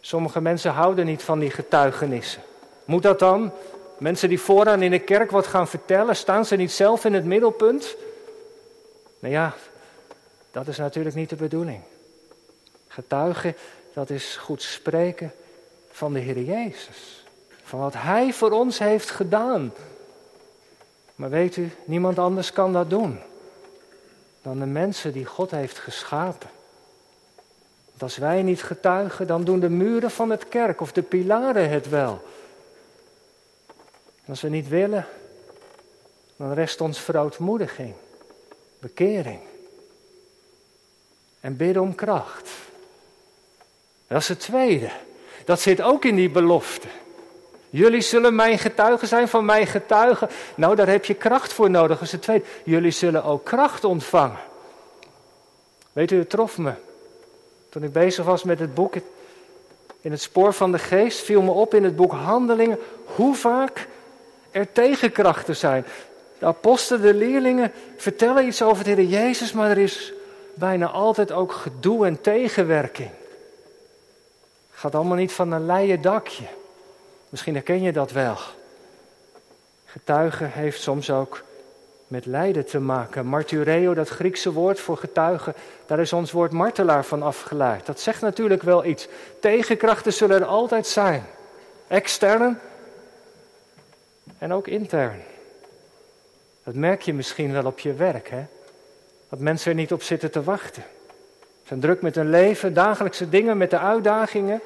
sommige 0.00 0.40
mensen 0.40 0.72
houden 0.72 1.06
niet 1.06 1.22
van 1.22 1.38
die 1.38 1.50
getuigenissen. 1.50 2.42
Moet 2.84 3.02
dat 3.02 3.18
dan? 3.18 3.52
Mensen 3.98 4.28
die 4.28 4.40
vooraan 4.40 4.82
in 4.82 4.90
de 4.90 4.98
kerk 4.98 5.30
wat 5.30 5.46
gaan 5.46 5.68
vertellen, 5.68 6.16
staan 6.16 6.44
ze 6.44 6.56
niet 6.56 6.72
zelf 6.72 7.04
in 7.04 7.14
het 7.14 7.24
middelpunt? 7.24 7.96
Nou 9.18 9.34
ja, 9.34 9.54
dat 10.50 10.68
is 10.68 10.76
natuurlijk 10.76 11.14
niet 11.14 11.28
de 11.28 11.36
bedoeling. 11.36 11.80
Getuigen, 12.88 13.56
dat 13.92 14.10
is 14.10 14.36
goed 14.36 14.62
spreken 14.62 15.32
van 15.90 16.12
de 16.12 16.18
Heer 16.18 16.42
Jezus. 16.42 17.24
Van 17.62 17.80
wat 17.80 17.94
Hij 17.96 18.32
voor 18.32 18.50
ons 18.50 18.78
heeft 18.78 19.10
gedaan. 19.10 19.72
Maar 21.14 21.30
weet 21.30 21.56
u, 21.56 21.70
niemand 21.84 22.18
anders 22.18 22.52
kan 22.52 22.72
dat 22.72 22.90
doen 22.90 23.20
dan 24.42 24.58
de 24.58 24.66
mensen 24.66 25.12
die 25.12 25.24
God 25.24 25.50
heeft 25.50 25.78
geschapen. 25.78 26.48
Want 27.88 28.02
als 28.02 28.16
wij 28.16 28.42
niet 28.42 28.62
getuigen, 28.62 29.26
dan 29.26 29.44
doen 29.44 29.60
de 29.60 29.68
muren 29.68 30.10
van 30.10 30.30
het 30.30 30.48
kerk 30.48 30.80
of 30.80 30.92
de 30.92 31.02
pilaren 31.02 31.70
het 31.70 31.88
wel. 31.88 32.22
Als 34.26 34.40
we 34.40 34.48
niet 34.48 34.68
willen, 34.68 35.06
dan 36.36 36.52
rest 36.52 36.80
ons 36.80 37.00
verootmoediging, 37.00 37.94
bekering 38.78 39.40
en 41.40 41.56
bidden 41.56 41.82
om 41.82 41.94
kracht. 41.94 42.50
Dat 44.06 44.20
is 44.20 44.28
het 44.28 44.40
tweede. 44.40 44.90
Dat 45.44 45.60
zit 45.60 45.82
ook 45.82 46.04
in 46.04 46.14
die 46.14 46.30
belofte. 46.30 46.88
Jullie 47.70 48.00
zullen 48.00 48.34
mijn 48.34 48.58
getuigen 48.58 49.08
zijn 49.08 49.28
van 49.28 49.44
mijn 49.44 49.66
getuigen. 49.66 50.28
Nou, 50.54 50.76
daar 50.76 50.88
heb 50.88 51.04
je 51.04 51.14
kracht 51.14 51.52
voor 51.52 51.70
nodig. 51.70 51.98
Dat 51.98 52.06
is 52.06 52.12
het 52.12 52.22
tweede. 52.22 52.44
Jullie 52.64 52.90
zullen 52.90 53.24
ook 53.24 53.44
kracht 53.44 53.84
ontvangen. 53.84 54.38
Weet 55.92 56.10
u, 56.10 56.18
het 56.18 56.30
trof 56.30 56.58
me. 56.58 56.72
Toen 57.68 57.82
ik 57.82 57.92
bezig 57.92 58.24
was 58.24 58.42
met 58.42 58.58
het 58.58 58.74
boek 58.74 58.94
in 60.00 60.10
het 60.10 60.20
spoor 60.20 60.52
van 60.52 60.72
de 60.72 60.78
geest, 60.78 61.20
viel 61.20 61.42
me 61.42 61.50
op 61.50 61.74
in 61.74 61.84
het 61.84 61.96
boek 61.96 62.12
Handelingen 62.12 62.78
hoe 63.04 63.34
vaak 63.34 63.88
er 64.52 64.72
tegenkrachten 64.72 65.56
zijn. 65.56 65.84
De 66.38 66.46
apostelen, 66.46 67.02
de 67.02 67.14
leerlingen 67.14 67.72
vertellen 67.96 68.46
iets 68.46 68.62
over 68.62 68.84
de 68.84 68.90
Heer 68.90 69.04
Jezus, 69.04 69.52
maar 69.52 69.70
er 69.70 69.78
is 69.78 70.12
bijna 70.54 70.86
altijd 70.86 71.32
ook 71.32 71.52
gedoe 71.52 72.06
en 72.06 72.20
tegenwerking. 72.20 73.10
Gaat 74.70 74.94
allemaal 74.94 75.16
niet 75.16 75.32
van 75.32 75.52
een 75.52 75.66
leien 75.66 76.00
dakje. 76.00 76.44
Misschien 77.28 77.54
herken 77.54 77.82
je 77.82 77.92
dat 77.92 78.12
wel. 78.12 78.36
Getuigen 79.84 80.50
heeft 80.50 80.82
soms 80.82 81.10
ook 81.10 81.42
met 82.06 82.26
lijden 82.26 82.66
te 82.66 82.80
maken. 82.80 83.26
Martyreo, 83.26 83.94
dat 83.94 84.08
Griekse 84.08 84.52
woord 84.52 84.80
voor 84.80 84.96
getuigen, 84.96 85.54
daar 85.86 86.00
is 86.00 86.12
ons 86.12 86.32
woord 86.32 86.52
martelaar 86.52 87.04
van 87.04 87.22
afgeleid. 87.22 87.86
Dat 87.86 88.00
zegt 88.00 88.20
natuurlijk 88.20 88.62
wel 88.62 88.84
iets. 88.84 89.08
Tegenkrachten 89.40 90.12
zullen 90.12 90.40
er 90.40 90.46
altijd 90.46 90.86
zijn. 90.86 91.24
Extern 91.88 92.58
en 94.38 94.52
ook 94.52 94.66
intern. 94.66 95.20
Dat 96.64 96.74
merk 96.74 97.02
je 97.02 97.14
misschien 97.14 97.52
wel 97.52 97.64
op 97.64 97.78
je 97.78 97.92
werk, 97.92 98.28
hè? 98.30 98.44
Dat 99.28 99.38
mensen 99.38 99.70
er 99.70 99.76
niet 99.76 99.92
op 99.92 100.02
zitten 100.02 100.30
te 100.30 100.42
wachten. 100.42 100.82
Ze 101.40 101.68
zijn 101.68 101.80
druk 101.80 102.02
met 102.02 102.14
hun 102.14 102.30
leven, 102.30 102.74
dagelijkse 102.74 103.28
dingen, 103.28 103.56
met 103.56 103.70
de 103.70 103.78
uitdagingen. 103.78 104.60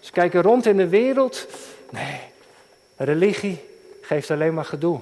Ze 0.00 0.12
kijken 0.12 0.42
rond 0.42 0.66
in 0.66 0.76
de 0.76 0.88
wereld. 0.88 1.46
Nee, 1.90 2.20
religie 2.96 3.64
geeft 4.00 4.30
alleen 4.30 4.54
maar 4.54 4.64
gedoe. 4.64 5.00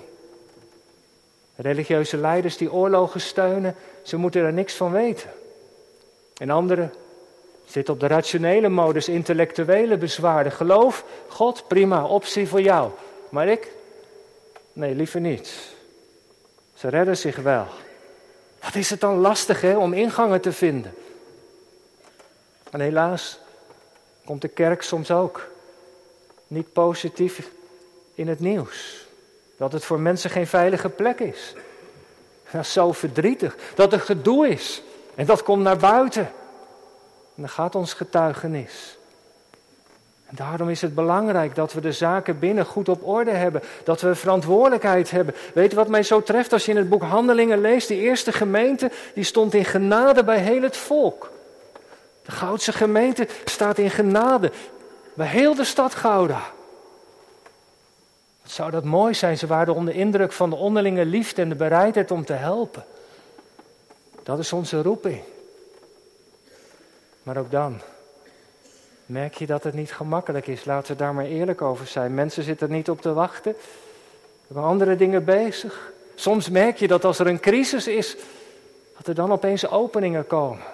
Religieuze 1.56 2.16
leiders 2.16 2.56
die 2.56 2.72
oorlogen 2.72 3.20
steunen, 3.20 3.74
ze 4.02 4.16
moeten 4.16 4.42
er 4.42 4.52
niks 4.52 4.74
van 4.74 4.92
weten. 4.92 5.30
En 6.36 6.50
anderen 6.50 6.92
Zit 7.72 7.88
op 7.88 8.00
de 8.00 8.06
rationele 8.06 8.68
modus, 8.68 9.08
intellectuele 9.08 9.96
bezwaarden. 9.96 10.52
Geloof, 10.52 11.04
God, 11.28 11.64
prima, 11.68 12.04
optie 12.04 12.48
voor 12.48 12.60
jou. 12.60 12.90
Maar 13.32 13.48
ik? 13.48 13.72
Nee, 14.72 14.94
liever 14.94 15.20
niet. 15.20 15.52
Ze 16.74 16.88
redden 16.88 17.16
zich 17.16 17.36
wel. 17.36 17.66
Wat 18.60 18.74
is 18.74 18.90
het 18.90 19.00
dan 19.00 19.16
lastig 19.16 19.60
hè, 19.60 19.76
om 19.76 19.92
ingangen 19.92 20.40
te 20.40 20.52
vinden? 20.52 20.94
En 22.70 22.80
helaas 22.80 23.38
komt 24.24 24.40
de 24.40 24.48
kerk 24.48 24.82
soms 24.82 25.10
ook 25.10 25.48
niet 26.46 26.72
positief 26.72 27.50
in 28.14 28.28
het 28.28 28.40
nieuws. 28.40 29.06
Dat 29.56 29.72
het 29.72 29.84
voor 29.84 30.00
mensen 30.00 30.30
geen 30.30 30.46
veilige 30.46 30.88
plek 30.88 31.20
is. 31.20 31.54
Dat 32.50 32.60
is 32.60 32.72
zo 32.72 32.92
verdrietig. 32.92 33.56
Dat 33.74 33.92
er 33.92 34.00
gedoe 34.00 34.48
is. 34.48 34.82
En 35.14 35.26
dat 35.26 35.42
komt 35.42 35.62
naar 35.62 35.76
buiten. 35.76 36.26
En 37.34 37.42
dan 37.42 37.48
gaat 37.48 37.74
ons 37.74 37.94
getuigenis. 37.94 38.96
Daarom 40.34 40.68
is 40.68 40.80
het 40.80 40.94
belangrijk 40.94 41.54
dat 41.54 41.72
we 41.72 41.80
de 41.80 41.92
zaken 41.92 42.38
binnen 42.38 42.66
goed 42.66 42.88
op 42.88 43.06
orde 43.06 43.30
hebben. 43.30 43.62
Dat 43.84 44.00
we 44.00 44.14
verantwoordelijkheid 44.14 45.10
hebben. 45.10 45.34
Weet 45.54 45.70
je 45.70 45.76
wat 45.76 45.88
mij 45.88 46.02
zo 46.02 46.22
treft 46.22 46.52
als 46.52 46.64
je 46.64 46.70
in 46.70 46.76
het 46.76 46.88
boek 46.88 47.02
Handelingen 47.02 47.60
leest? 47.60 47.88
Die 47.88 48.00
eerste 48.00 48.32
gemeente 48.32 48.90
die 49.14 49.24
stond 49.24 49.54
in 49.54 49.64
genade 49.64 50.24
bij 50.24 50.38
heel 50.38 50.62
het 50.62 50.76
volk. 50.76 51.30
De 52.24 52.30
Goudse 52.30 52.72
gemeente 52.72 53.28
staat 53.44 53.78
in 53.78 53.90
genade 53.90 54.52
bij 55.14 55.26
heel 55.26 55.54
de 55.54 55.64
stad 55.64 55.94
Gouda. 55.94 56.42
Wat 58.42 58.50
zou 58.50 58.70
dat 58.70 58.84
mooi 58.84 59.14
zijn? 59.14 59.38
Ze 59.38 59.46
waren 59.46 59.74
onder 59.74 59.94
indruk 59.94 60.32
van 60.32 60.50
de 60.50 60.56
onderlinge 60.56 61.04
liefde 61.04 61.42
en 61.42 61.48
de 61.48 61.54
bereidheid 61.54 62.10
om 62.10 62.24
te 62.24 62.32
helpen. 62.32 62.84
Dat 64.22 64.38
is 64.38 64.52
onze 64.52 64.82
roeping. 64.82 65.22
Maar 67.22 67.36
ook 67.36 67.50
dan 67.50 67.80
merk 69.06 69.34
je 69.34 69.46
dat 69.46 69.64
het 69.64 69.74
niet 69.74 69.92
gemakkelijk 69.92 70.46
is. 70.46 70.64
Laten 70.64 70.92
we 70.92 70.98
daar 70.98 71.14
maar 71.14 71.24
eerlijk 71.24 71.62
over 71.62 71.86
zijn. 71.86 72.14
Mensen 72.14 72.42
zitten 72.42 72.70
niet 72.70 72.90
op 72.90 73.00
te 73.00 73.12
wachten. 73.12 73.52
We 73.52 73.58
hebben 74.46 74.64
andere 74.64 74.96
dingen 74.96 75.24
bezig. 75.24 75.92
Soms 76.14 76.48
merk 76.48 76.76
je 76.76 76.88
dat 76.88 77.04
als 77.04 77.18
er 77.18 77.26
een 77.26 77.40
crisis 77.40 77.86
is, 77.86 78.16
dat 78.96 79.06
er 79.06 79.14
dan 79.14 79.32
opeens 79.32 79.68
openingen 79.68 80.26
komen. 80.26 80.64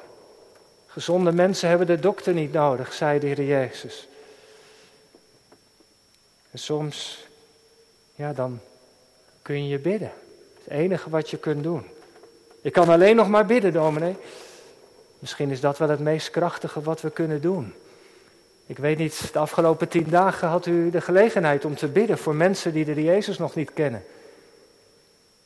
Gezonde 0.87 1.33
mensen 1.33 1.69
hebben 1.69 1.87
de 1.87 1.99
dokter 1.99 2.35
niet 2.35 2.53
nodig, 2.53 2.93
zei 2.93 3.19
de 3.19 3.27
Heer 3.27 3.45
Jezus. 3.45 4.09
En 6.51 6.59
soms, 6.59 7.27
ja, 8.15 8.33
dan 8.33 8.61
kun 9.43 9.69
je 9.69 9.79
bidden. 9.79 10.13
Het 10.65 10.73
enige 10.73 11.11
wat 11.11 11.31
je 11.31 11.37
kunt 11.37 11.63
doen. 11.63 11.87
Ik 12.61 12.73
kan 12.73 12.89
alleen 12.89 13.17
nog 13.17 13.29
maar 13.29 13.47
bidden, 13.47 13.73
dominee. 13.73 14.17
Misschien 15.19 15.51
is 15.51 15.61
dat 15.61 15.79
wel 15.79 15.89
het 15.89 16.01
meest 16.01 16.31
krachtige 16.31 16.81
wat 16.81 17.01
we 17.01 17.11
kunnen 17.11 17.41
doen. 17.41 17.75
Ik 18.69 18.79
weet 18.79 18.99
niet, 18.99 19.33
de 19.33 19.39
afgelopen 19.39 19.89
tien 19.89 20.07
dagen 20.11 20.49
had 20.49 20.67
u 20.67 20.91
de 20.91 21.01
gelegenheid 21.01 21.65
om 21.65 21.77
te 21.77 21.89
bidden 21.89 22.19
voor 22.19 22.35
mensen 22.35 22.73
die 22.73 22.85
de 22.85 23.03
Jezus 23.03 23.39
nog 23.39 23.55
niet 23.55 23.73
kennen. 23.73 24.05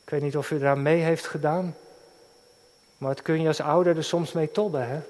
Ik 0.04 0.10
weet 0.10 0.22
niet 0.22 0.36
of 0.36 0.50
u 0.50 0.58
daar 0.58 0.78
mee 0.78 1.00
heeft 1.00 1.26
gedaan. 1.26 1.76
Maar 2.98 3.10
het 3.10 3.22
kun 3.22 3.40
je 3.40 3.48
als 3.48 3.60
ouder 3.60 3.96
er 3.96 4.04
soms 4.04 4.32
mee 4.32 4.50
tobben, 4.50 4.88
hè? 4.88 5.00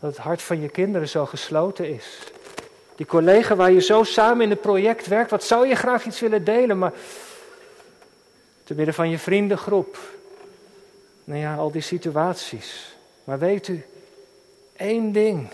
Dat 0.00 0.10
het 0.10 0.24
hart 0.24 0.42
van 0.42 0.60
je 0.60 0.68
kinderen 0.68 1.08
zo 1.08 1.26
gesloten 1.26 1.88
is. 1.88 2.18
Die 2.96 3.06
collega 3.06 3.56
waar 3.56 3.72
je 3.72 3.80
zo 3.80 4.02
samen 4.02 4.44
in 4.44 4.50
het 4.50 4.60
project 4.60 5.06
werkt, 5.06 5.30
wat 5.30 5.44
zou 5.44 5.68
je 5.68 5.74
graag 5.74 6.04
iets 6.04 6.20
willen 6.20 6.44
delen, 6.44 6.78
maar 6.78 6.92
te 8.64 8.74
midden 8.74 8.94
van 8.94 9.10
je 9.10 9.18
vriendengroep. 9.18 9.98
Nou 11.24 11.40
ja, 11.40 11.54
al 11.54 11.70
die 11.70 11.82
situaties. 11.82 12.96
Maar 13.24 13.38
weet 13.38 13.68
u, 13.68 13.84
één 14.76 15.12
ding. 15.12 15.48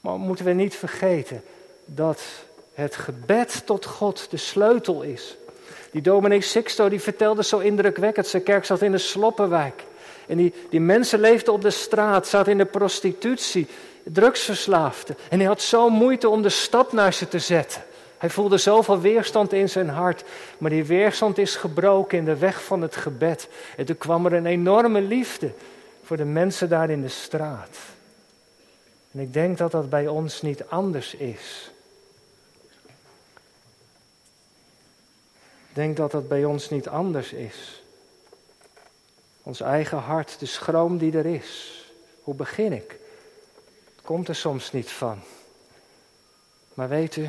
Maar 0.00 0.18
moeten 0.18 0.44
we 0.44 0.52
niet 0.52 0.74
vergeten 0.74 1.42
dat 1.84 2.22
het 2.74 2.96
gebed 2.96 3.62
tot 3.64 3.84
God 3.86 4.26
de 4.30 4.36
sleutel 4.36 5.02
is. 5.02 5.36
Die 5.90 6.02
dominee 6.02 6.40
Sixto 6.40 6.88
die 6.88 7.00
vertelde 7.00 7.44
zo 7.44 7.58
indrukwekkend. 7.58 8.26
Zijn 8.26 8.42
kerk 8.42 8.64
zat 8.64 8.82
in 8.82 8.92
de 8.92 8.98
Sloppenwijk. 8.98 9.84
En 10.26 10.36
die, 10.36 10.54
die 10.70 10.80
mensen 10.80 11.20
leefden 11.20 11.52
op 11.52 11.62
de 11.62 11.70
straat, 11.70 12.26
zaten 12.26 12.52
in 12.52 12.58
de 12.58 12.64
prostitutie, 12.64 13.66
drugsverslaafden. 14.02 15.16
En 15.28 15.38
hij 15.38 15.46
had 15.46 15.62
zo 15.62 15.88
moeite 15.88 16.28
om 16.28 16.42
de 16.42 16.48
stap 16.48 16.92
naar 16.92 17.12
ze 17.12 17.28
te 17.28 17.38
zetten. 17.38 17.82
Hij 18.18 18.30
voelde 18.30 18.58
zoveel 18.58 19.00
weerstand 19.00 19.52
in 19.52 19.68
zijn 19.68 19.88
hart. 19.88 20.24
Maar 20.58 20.70
die 20.70 20.84
weerstand 20.84 21.38
is 21.38 21.56
gebroken 21.56 22.18
in 22.18 22.24
de 22.24 22.36
weg 22.36 22.64
van 22.64 22.82
het 22.82 22.96
gebed. 22.96 23.48
En 23.76 23.84
toen 23.84 23.98
kwam 23.98 24.26
er 24.26 24.32
een 24.32 24.46
enorme 24.46 25.00
liefde 25.00 25.52
voor 26.02 26.16
de 26.16 26.24
mensen 26.24 26.68
daar 26.68 26.90
in 26.90 27.02
de 27.02 27.08
straat. 27.08 27.78
En 29.12 29.20
ik 29.20 29.32
denk 29.32 29.58
dat 29.58 29.70
dat 29.70 29.90
bij 29.90 30.06
ons 30.06 30.42
niet 30.42 30.66
anders 30.66 31.14
is. 31.14 31.70
Ik 35.68 35.76
denk 35.76 35.96
dat 35.96 36.10
dat 36.10 36.28
bij 36.28 36.44
ons 36.44 36.70
niet 36.70 36.88
anders 36.88 37.32
is. 37.32 37.82
Ons 39.42 39.60
eigen 39.60 39.98
hart, 39.98 40.38
de 40.38 40.46
schroom 40.46 40.98
die 40.98 41.16
er 41.16 41.26
is. 41.26 41.84
Hoe 42.22 42.34
begin 42.34 42.72
ik? 42.72 42.98
Het 43.96 44.04
komt 44.04 44.28
er 44.28 44.34
soms 44.34 44.72
niet 44.72 44.90
van. 44.90 45.18
Maar 46.74 46.88
weet 46.88 47.16
u, 47.16 47.28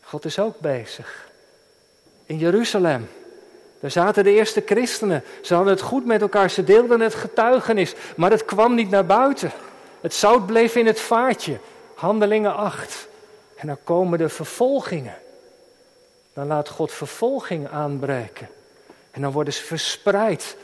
God 0.00 0.24
is 0.24 0.38
ook 0.38 0.58
bezig. 0.58 1.30
In 2.26 2.38
Jeruzalem. 2.38 3.08
Daar 3.80 3.90
zaten 3.90 4.24
de 4.24 4.32
eerste 4.32 4.62
christenen. 4.66 5.24
Ze 5.42 5.54
hadden 5.54 5.72
het 5.72 5.82
goed 5.82 6.06
met 6.06 6.20
elkaar. 6.20 6.50
Ze 6.50 6.64
deelden 6.64 7.00
het 7.00 7.14
getuigenis. 7.14 7.94
Maar 8.16 8.30
het 8.30 8.44
kwam 8.44 8.74
niet 8.74 8.90
naar 8.90 9.06
buiten. 9.06 9.52
Het 10.00 10.14
zout 10.14 10.46
bleef 10.46 10.76
in 10.76 10.86
het 10.86 11.00
vaatje. 11.00 11.58
Handelingen 11.94 12.54
8. 12.54 13.08
En 13.54 13.66
dan 13.66 13.78
komen 13.84 14.18
de 14.18 14.28
vervolgingen. 14.28 15.16
Dan 16.32 16.46
laat 16.46 16.68
God 16.68 16.92
vervolging 16.92 17.68
aanbreken. 17.68 18.48
En 19.10 19.22
dan 19.22 19.32
worden 19.32 19.52
ze 19.52 19.62
verspreid. 19.62 20.56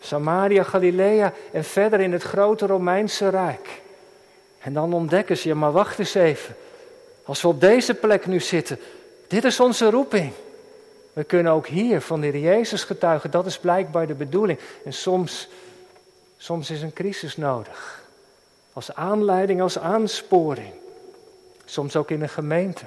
Samaria, 0.00 0.62
Galilea 0.62 1.32
en 1.52 1.64
verder 1.64 2.00
in 2.00 2.12
het 2.12 2.22
grote 2.22 2.66
Romeinse 2.66 3.28
Rijk. 3.28 3.80
En 4.58 4.72
dan 4.72 4.92
ontdekken 4.92 5.36
ze, 5.36 5.48
ja 5.48 5.54
maar 5.54 5.72
wacht 5.72 5.98
eens 5.98 6.14
even. 6.14 6.56
Als 7.24 7.42
we 7.42 7.48
op 7.48 7.60
deze 7.60 7.94
plek 7.94 8.26
nu 8.26 8.40
zitten, 8.40 8.78
dit 9.28 9.44
is 9.44 9.60
onze 9.60 9.90
roeping. 9.90 10.32
We 11.12 11.24
kunnen 11.24 11.52
ook 11.52 11.66
hier 11.66 12.00
van 12.00 12.20
de 12.20 12.26
Heer 12.26 12.40
Jezus 12.40 12.84
getuigen, 12.84 13.30
dat 13.30 13.46
is 13.46 13.58
blijkbaar 13.58 14.06
de 14.06 14.14
bedoeling. 14.14 14.58
En 14.84 14.92
soms, 14.92 15.48
soms 16.36 16.70
is 16.70 16.82
een 16.82 16.92
crisis 16.92 17.36
nodig. 17.36 18.01
Als 18.72 18.94
aanleiding, 18.94 19.60
als 19.60 19.78
aansporing. 19.78 20.72
Soms 21.64 21.96
ook 21.96 22.10
in 22.10 22.22
een 22.22 22.28
gemeente. 22.28 22.84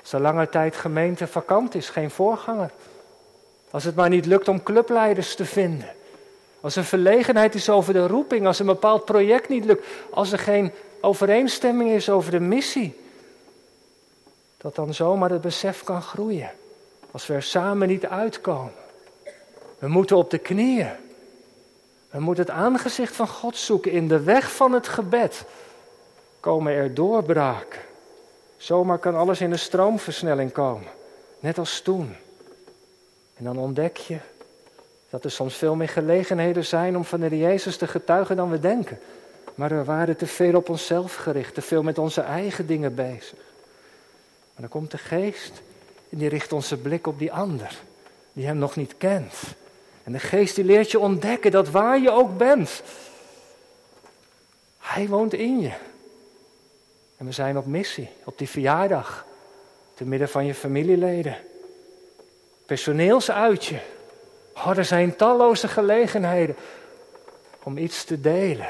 Als 0.00 0.12
er 0.12 0.20
lange 0.20 0.48
tijd 0.48 0.76
gemeente 0.76 1.26
vakant 1.26 1.74
is, 1.74 1.88
geen 1.88 2.10
voorganger. 2.10 2.70
Als 3.70 3.84
het 3.84 3.94
maar 3.94 4.08
niet 4.08 4.26
lukt 4.26 4.48
om 4.48 4.62
clubleiders 4.62 5.34
te 5.34 5.44
vinden. 5.44 5.88
Als 6.60 6.76
er 6.76 6.84
verlegenheid 6.84 7.54
is 7.54 7.70
over 7.70 7.92
de 7.92 8.06
roeping, 8.06 8.46
als 8.46 8.58
een 8.58 8.66
bepaald 8.66 9.04
project 9.04 9.48
niet 9.48 9.64
lukt, 9.64 9.86
als 10.10 10.32
er 10.32 10.38
geen 10.38 10.72
overeenstemming 11.00 11.90
is 11.90 12.10
over 12.10 12.30
de 12.30 12.40
missie, 12.40 13.00
dat 14.56 14.74
dan 14.74 14.94
zomaar 14.94 15.30
het 15.30 15.40
besef 15.40 15.84
kan 15.84 16.02
groeien. 16.02 16.50
Als 17.10 17.26
we 17.26 17.34
er 17.34 17.42
samen 17.42 17.88
niet 17.88 18.06
uitkomen. 18.06 18.72
We 19.78 19.88
moeten 19.88 20.16
op 20.16 20.30
de 20.30 20.38
knieën. 20.38 20.90
We 22.10 22.20
moeten 22.20 22.44
het 22.44 22.54
aangezicht 22.54 23.16
van 23.16 23.28
God 23.28 23.56
zoeken 23.56 23.92
in 23.92 24.08
de 24.08 24.20
weg 24.20 24.52
van 24.52 24.72
het 24.72 24.88
gebed. 24.88 25.44
Komen 26.40 26.72
er 26.72 26.94
doorbraken. 26.94 27.80
Zomaar 28.56 28.98
kan 28.98 29.14
alles 29.14 29.40
in 29.40 29.52
een 29.52 29.58
stroomversnelling 29.58 30.52
komen. 30.52 30.88
Net 31.40 31.58
als 31.58 31.80
toen. 31.80 32.16
En 33.34 33.44
dan 33.44 33.58
ontdek 33.58 33.96
je 33.96 34.18
dat 35.10 35.24
er 35.24 35.30
soms 35.30 35.54
veel 35.54 35.74
meer 35.74 35.88
gelegenheden 35.88 36.64
zijn 36.64 36.96
om 36.96 37.04
van 37.04 37.20
de 37.20 37.38
Jezus 37.38 37.76
te 37.76 37.86
getuigen 37.86 38.36
dan 38.36 38.50
we 38.50 38.60
denken. 38.60 38.98
Maar 39.54 39.68
we 39.68 39.84
waren 39.84 40.16
te 40.16 40.26
veel 40.26 40.54
op 40.54 40.68
onszelf 40.68 41.14
gericht, 41.14 41.54
te 41.54 41.62
veel 41.62 41.82
met 41.82 41.98
onze 41.98 42.20
eigen 42.20 42.66
dingen 42.66 42.94
bezig. 42.94 43.38
Maar 44.52 44.60
dan 44.60 44.68
komt 44.68 44.90
de 44.90 44.98
geest 44.98 45.62
en 46.10 46.18
die 46.18 46.28
richt 46.28 46.52
onze 46.52 46.76
blik 46.76 47.06
op 47.06 47.18
die 47.18 47.32
ander, 47.32 47.78
die 48.32 48.46
hem 48.46 48.56
nog 48.56 48.76
niet 48.76 48.96
kent. 48.96 49.34
En 50.08 50.14
de 50.14 50.20
geest 50.20 50.54
die 50.54 50.64
leert 50.64 50.90
je 50.90 50.98
ontdekken 50.98 51.50
dat 51.50 51.68
waar 51.68 52.00
je 52.00 52.10
ook 52.10 52.36
bent, 52.36 52.82
hij 54.78 55.08
woont 55.08 55.34
in 55.34 55.60
je. 55.60 55.72
En 57.16 57.26
we 57.26 57.32
zijn 57.32 57.58
op 57.58 57.66
missie, 57.66 58.08
op 58.24 58.38
die 58.38 58.48
verjaardag, 58.48 59.26
te 59.94 60.04
midden 60.04 60.28
van 60.28 60.46
je 60.46 60.54
familieleden. 60.54 61.36
Personeelsuitje. 62.66 63.80
Oh, 64.54 64.78
er 64.78 64.84
zijn 64.84 65.16
talloze 65.16 65.68
gelegenheden 65.68 66.56
om 67.62 67.78
iets 67.78 68.04
te 68.04 68.20
delen. 68.20 68.68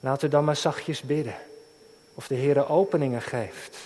Laten 0.00 0.24
we 0.24 0.28
dan 0.28 0.44
maar 0.44 0.56
zachtjes 0.56 1.02
bidden. 1.02 1.36
Of 2.14 2.26
de 2.26 2.34
Heer 2.34 2.68
openingen 2.68 3.22
geeft. 3.22 3.76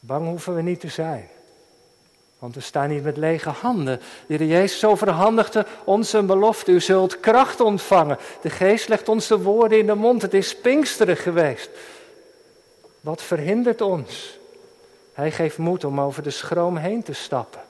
Bang 0.00 0.28
hoeven 0.28 0.54
we 0.54 0.62
niet 0.62 0.80
te 0.80 0.88
zijn. 0.88 1.28
Want 2.40 2.54
we 2.54 2.60
staan 2.60 2.90
hier 2.90 3.02
met 3.02 3.16
lege 3.16 3.48
handen. 3.48 4.00
De 4.26 4.34
Heer 4.34 4.46
Jezus 4.46 4.84
overhandigde 4.84 5.66
ons 5.84 6.12
een 6.12 6.26
belofte. 6.26 6.72
U 6.72 6.80
zult 6.80 7.20
kracht 7.20 7.60
ontvangen. 7.60 8.18
De 8.42 8.50
Geest 8.50 8.88
legt 8.88 9.08
ons 9.08 9.26
de 9.26 9.42
woorden 9.42 9.78
in 9.78 9.86
de 9.86 9.94
mond. 9.94 10.22
Het 10.22 10.34
is 10.34 10.56
Pinksteren 10.56 11.16
geweest. 11.16 11.70
Wat 13.00 13.22
verhindert 13.22 13.80
ons? 13.80 14.38
Hij 15.12 15.30
geeft 15.30 15.58
moed 15.58 15.84
om 15.84 16.00
over 16.00 16.22
de 16.22 16.30
schroom 16.30 16.76
heen 16.76 17.02
te 17.02 17.12
stappen. 17.12 17.60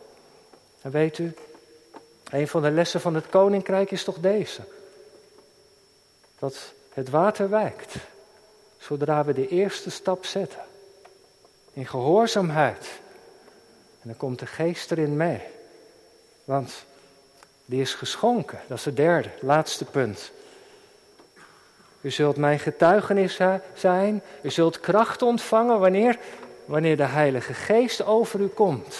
En 0.82 0.90
weet 0.90 1.18
u, 1.18 1.34
een 2.30 2.48
van 2.48 2.62
de 2.62 2.70
lessen 2.70 3.00
van 3.00 3.14
het 3.14 3.28
koninkrijk 3.28 3.90
is 3.90 4.04
toch 4.04 4.18
deze: 4.20 4.60
dat 6.38 6.72
het 6.92 7.10
water 7.10 7.48
wijkt 7.48 7.94
zodra 8.78 9.24
we 9.24 9.32
de 9.32 9.48
eerste 9.48 9.90
stap 9.90 10.24
zetten. 10.24 10.60
In 11.72 11.86
gehoorzaamheid. 11.86 12.99
En 14.02 14.08
dan 14.08 14.16
komt 14.16 14.38
de 14.38 14.46
geest 14.46 14.90
erin 14.90 15.16
mee. 15.16 15.40
Want 16.44 16.84
die 17.64 17.80
is 17.80 17.94
geschonken. 17.94 18.58
Dat 18.66 18.78
is 18.78 18.84
het 18.84 18.96
derde, 18.96 19.28
laatste 19.40 19.84
punt. 19.84 20.32
U 22.00 22.10
zult 22.10 22.36
mijn 22.36 22.58
getuigenis 22.58 23.38
zijn. 23.74 24.22
U 24.42 24.50
zult 24.50 24.80
kracht 24.80 25.22
ontvangen 25.22 25.80
wanneer, 25.80 26.18
wanneer 26.64 26.96
de 26.96 27.04
Heilige 27.04 27.54
Geest 27.54 28.04
over 28.04 28.40
u 28.40 28.46
komt. 28.46 28.96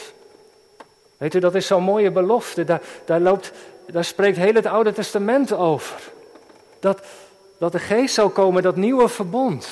Weet 1.16 1.34
u, 1.34 1.38
dat 1.38 1.54
is 1.54 1.66
zo'n 1.66 1.82
mooie 1.82 2.10
belofte. 2.10 2.64
Daar, 2.64 2.82
daar, 3.04 3.20
loopt, 3.20 3.52
daar 3.86 4.04
spreekt 4.04 4.36
heel 4.36 4.54
het 4.54 4.66
Oude 4.66 4.92
Testament 4.92 5.52
over. 5.52 6.00
Dat, 6.80 7.06
dat 7.58 7.72
de 7.72 7.78
Geest 7.78 8.14
zou 8.14 8.30
komen, 8.30 8.62
dat 8.62 8.76
nieuwe 8.76 9.08
verbond. 9.08 9.68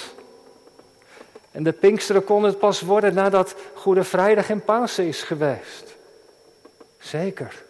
En 1.59 1.65
de 1.65 1.73
Pinksteren 1.73 2.25
kon 2.25 2.43
het 2.43 2.59
pas 2.59 2.81
worden 2.81 3.15
nadat 3.15 3.55
Goede 3.75 4.05
Vrijdag 4.05 4.51
en 4.51 4.65
Pasen 4.65 5.07
is 5.07 5.23
geweest. 5.23 5.97
Zeker. 6.99 7.63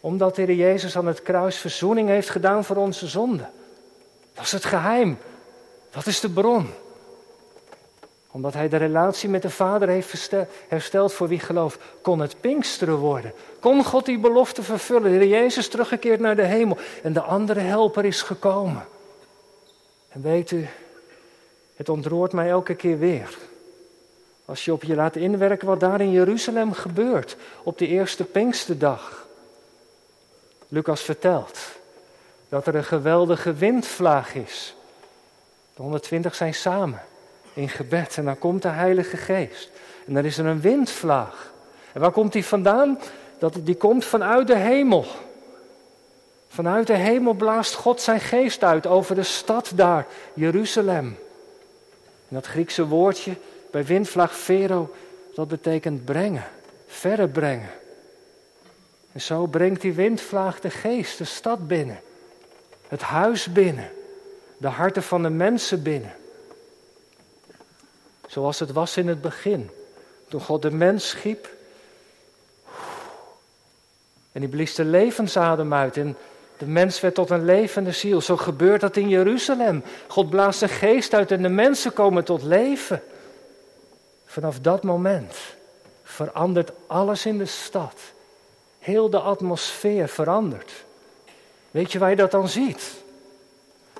Omdat 0.00 0.34
de 0.34 0.42
Heer 0.42 0.54
Jezus 0.54 0.96
aan 0.96 1.06
het 1.06 1.22
kruis 1.22 1.56
verzoening 1.56 2.08
heeft 2.08 2.30
gedaan 2.30 2.64
voor 2.64 2.76
onze 2.76 3.06
zonden. 3.06 3.50
Dat 4.34 4.44
is 4.44 4.52
het 4.52 4.64
geheim. 4.64 5.18
Dat 5.90 6.06
is 6.06 6.20
de 6.20 6.30
bron. 6.30 6.70
Omdat 8.30 8.54
hij 8.54 8.68
de 8.68 8.76
relatie 8.76 9.28
met 9.28 9.42
de 9.42 9.50
Vader 9.50 9.88
heeft 9.88 10.30
hersteld 10.68 11.12
voor 11.12 11.28
wie 11.28 11.40
gelooft, 11.40 11.80
kon 12.02 12.20
het 12.20 12.40
Pinksteren 12.40 12.96
worden. 12.96 13.32
Kon 13.58 13.84
God 13.84 14.06
die 14.06 14.18
belofte 14.18 14.62
vervullen. 14.62 15.02
De 15.02 15.16
Heer 15.16 15.26
Jezus 15.26 15.68
teruggekeerd 15.68 16.20
naar 16.20 16.36
de 16.36 16.44
hemel 16.44 16.78
en 17.02 17.12
de 17.12 17.22
andere 17.22 17.60
helper 17.60 18.04
is 18.04 18.22
gekomen. 18.22 18.86
En 20.08 20.22
weet 20.22 20.50
u, 20.50 20.68
het 21.80 21.88
ontroert 21.88 22.32
mij 22.32 22.48
elke 22.48 22.74
keer 22.74 22.98
weer. 22.98 23.38
Als 24.44 24.64
je 24.64 24.72
op 24.72 24.82
je 24.82 24.94
laat 24.94 25.16
inwerken 25.16 25.66
wat 25.66 25.80
daar 25.80 26.00
in 26.00 26.10
Jeruzalem 26.10 26.72
gebeurt 26.72 27.36
op 27.62 27.78
de 27.78 27.86
eerste 27.86 28.24
Pinksterdag. 28.24 29.26
Lucas 30.68 31.00
vertelt 31.00 31.58
dat 32.48 32.66
er 32.66 32.74
een 32.74 32.84
geweldige 32.84 33.52
windvlaag 33.52 34.34
is. 34.34 34.74
De 35.74 35.82
120 35.82 36.34
zijn 36.34 36.54
samen 36.54 37.02
in 37.52 37.68
gebed 37.68 38.16
en 38.16 38.24
dan 38.24 38.38
komt 38.38 38.62
de 38.62 38.68
Heilige 38.68 39.16
Geest. 39.16 39.70
En 40.06 40.14
dan 40.14 40.24
is 40.24 40.38
er 40.38 40.46
een 40.46 40.60
windvlaag. 40.60 41.52
En 41.92 42.00
waar 42.00 42.12
komt 42.12 42.32
die 42.32 42.44
vandaan? 42.44 42.98
Dat, 43.38 43.56
die 43.60 43.76
komt 43.76 44.04
vanuit 44.04 44.46
de 44.46 44.56
hemel. 44.56 45.06
Vanuit 46.48 46.86
de 46.86 46.96
hemel 46.96 47.32
blaast 47.32 47.74
God 47.74 48.00
zijn 48.00 48.20
geest 48.20 48.64
uit 48.64 48.86
over 48.86 49.14
de 49.14 49.22
stad 49.22 49.72
daar, 49.74 50.06
Jeruzalem. 50.34 51.16
En 52.30 52.36
dat 52.36 52.46
Griekse 52.46 52.86
woordje 52.86 53.36
bij 53.70 53.84
windvlaag 53.84 54.34
vero, 54.36 54.94
dat 55.34 55.48
betekent 55.48 56.04
brengen, 56.04 56.44
verre 56.86 57.28
brengen. 57.28 57.70
En 59.12 59.20
zo 59.20 59.46
brengt 59.46 59.80
die 59.80 59.92
windvlaag 59.92 60.60
de 60.60 60.70
geest 60.70 61.18
de 61.18 61.24
stad 61.24 61.68
binnen, 61.68 62.00
het 62.88 63.02
huis 63.02 63.52
binnen, 63.52 63.90
de 64.56 64.68
harten 64.68 65.02
van 65.02 65.22
de 65.22 65.30
mensen 65.30 65.82
binnen. 65.82 66.14
Zoals 68.26 68.58
het 68.58 68.72
was 68.72 68.96
in 68.96 69.08
het 69.08 69.20
begin, 69.20 69.70
toen 70.28 70.40
God 70.40 70.62
de 70.62 70.70
mens 70.70 71.08
schiep. 71.08 71.48
En 74.32 74.40
die 74.40 74.48
blies 74.48 74.74
de 74.74 74.84
levensadem 74.84 75.74
uit 75.74 75.96
en 75.96 76.16
de 76.60 76.66
mens 76.66 77.00
werd 77.00 77.14
tot 77.14 77.30
een 77.30 77.44
levende 77.44 77.92
ziel. 77.92 78.20
Zo 78.20 78.36
gebeurt 78.36 78.80
dat 78.80 78.96
in 78.96 79.08
Jeruzalem. 79.08 79.82
God 80.06 80.30
blaast 80.30 80.58
zijn 80.58 80.70
geest 80.70 81.14
uit 81.14 81.30
en 81.30 81.42
de 81.42 81.48
mensen 81.48 81.92
komen 81.92 82.24
tot 82.24 82.42
leven. 82.42 83.02
Vanaf 84.24 84.60
dat 84.60 84.82
moment 84.82 85.34
verandert 86.02 86.70
alles 86.86 87.26
in 87.26 87.38
de 87.38 87.46
stad. 87.46 87.94
Heel 88.78 89.10
de 89.10 89.18
atmosfeer 89.18 90.08
verandert. 90.08 90.72
Weet 91.70 91.92
je 91.92 91.98
waar 91.98 92.10
je 92.10 92.16
dat 92.16 92.30
dan 92.30 92.48
ziet? 92.48 92.92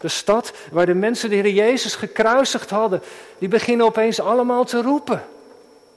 De 0.01 0.09
stad 0.09 0.53
waar 0.71 0.87
de 0.87 0.95
mensen 0.95 1.31
de 1.31 1.37
Heer 1.37 1.49
Jezus 1.49 1.95
gekruisigd 1.95 2.71
hadden, 2.71 3.03
die 3.39 3.49
beginnen 3.49 3.87
opeens 3.87 4.21
allemaal 4.21 4.65
te 4.65 4.83
roepen. 4.83 5.25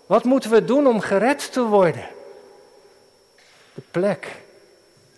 Wat 0.05 0.23
moeten 0.23 0.51
we 0.51 0.65
doen 0.65 0.87
om 0.87 0.99
gered 0.99 1.51
te 1.51 1.61
worden? 1.61 2.07
De 3.73 3.81
plek 3.91 4.42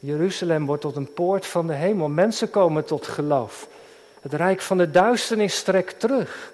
Jeruzalem 0.06 0.66
wordt 0.66 0.82
tot 0.82 0.96
een 0.96 1.14
poort 1.14 1.46
van 1.46 1.68
de 1.68 1.74
hemel. 1.74 2.08
Mensen 2.08 2.50
komen 2.50 2.86
tot 2.86 3.08
geloof. 3.08 3.68
Het 4.22 4.34
rijk 4.34 4.62
van 4.62 4.78
de 4.78 4.92
duisternis 4.92 5.56
strekt 5.56 6.00
terug. 6.00 6.54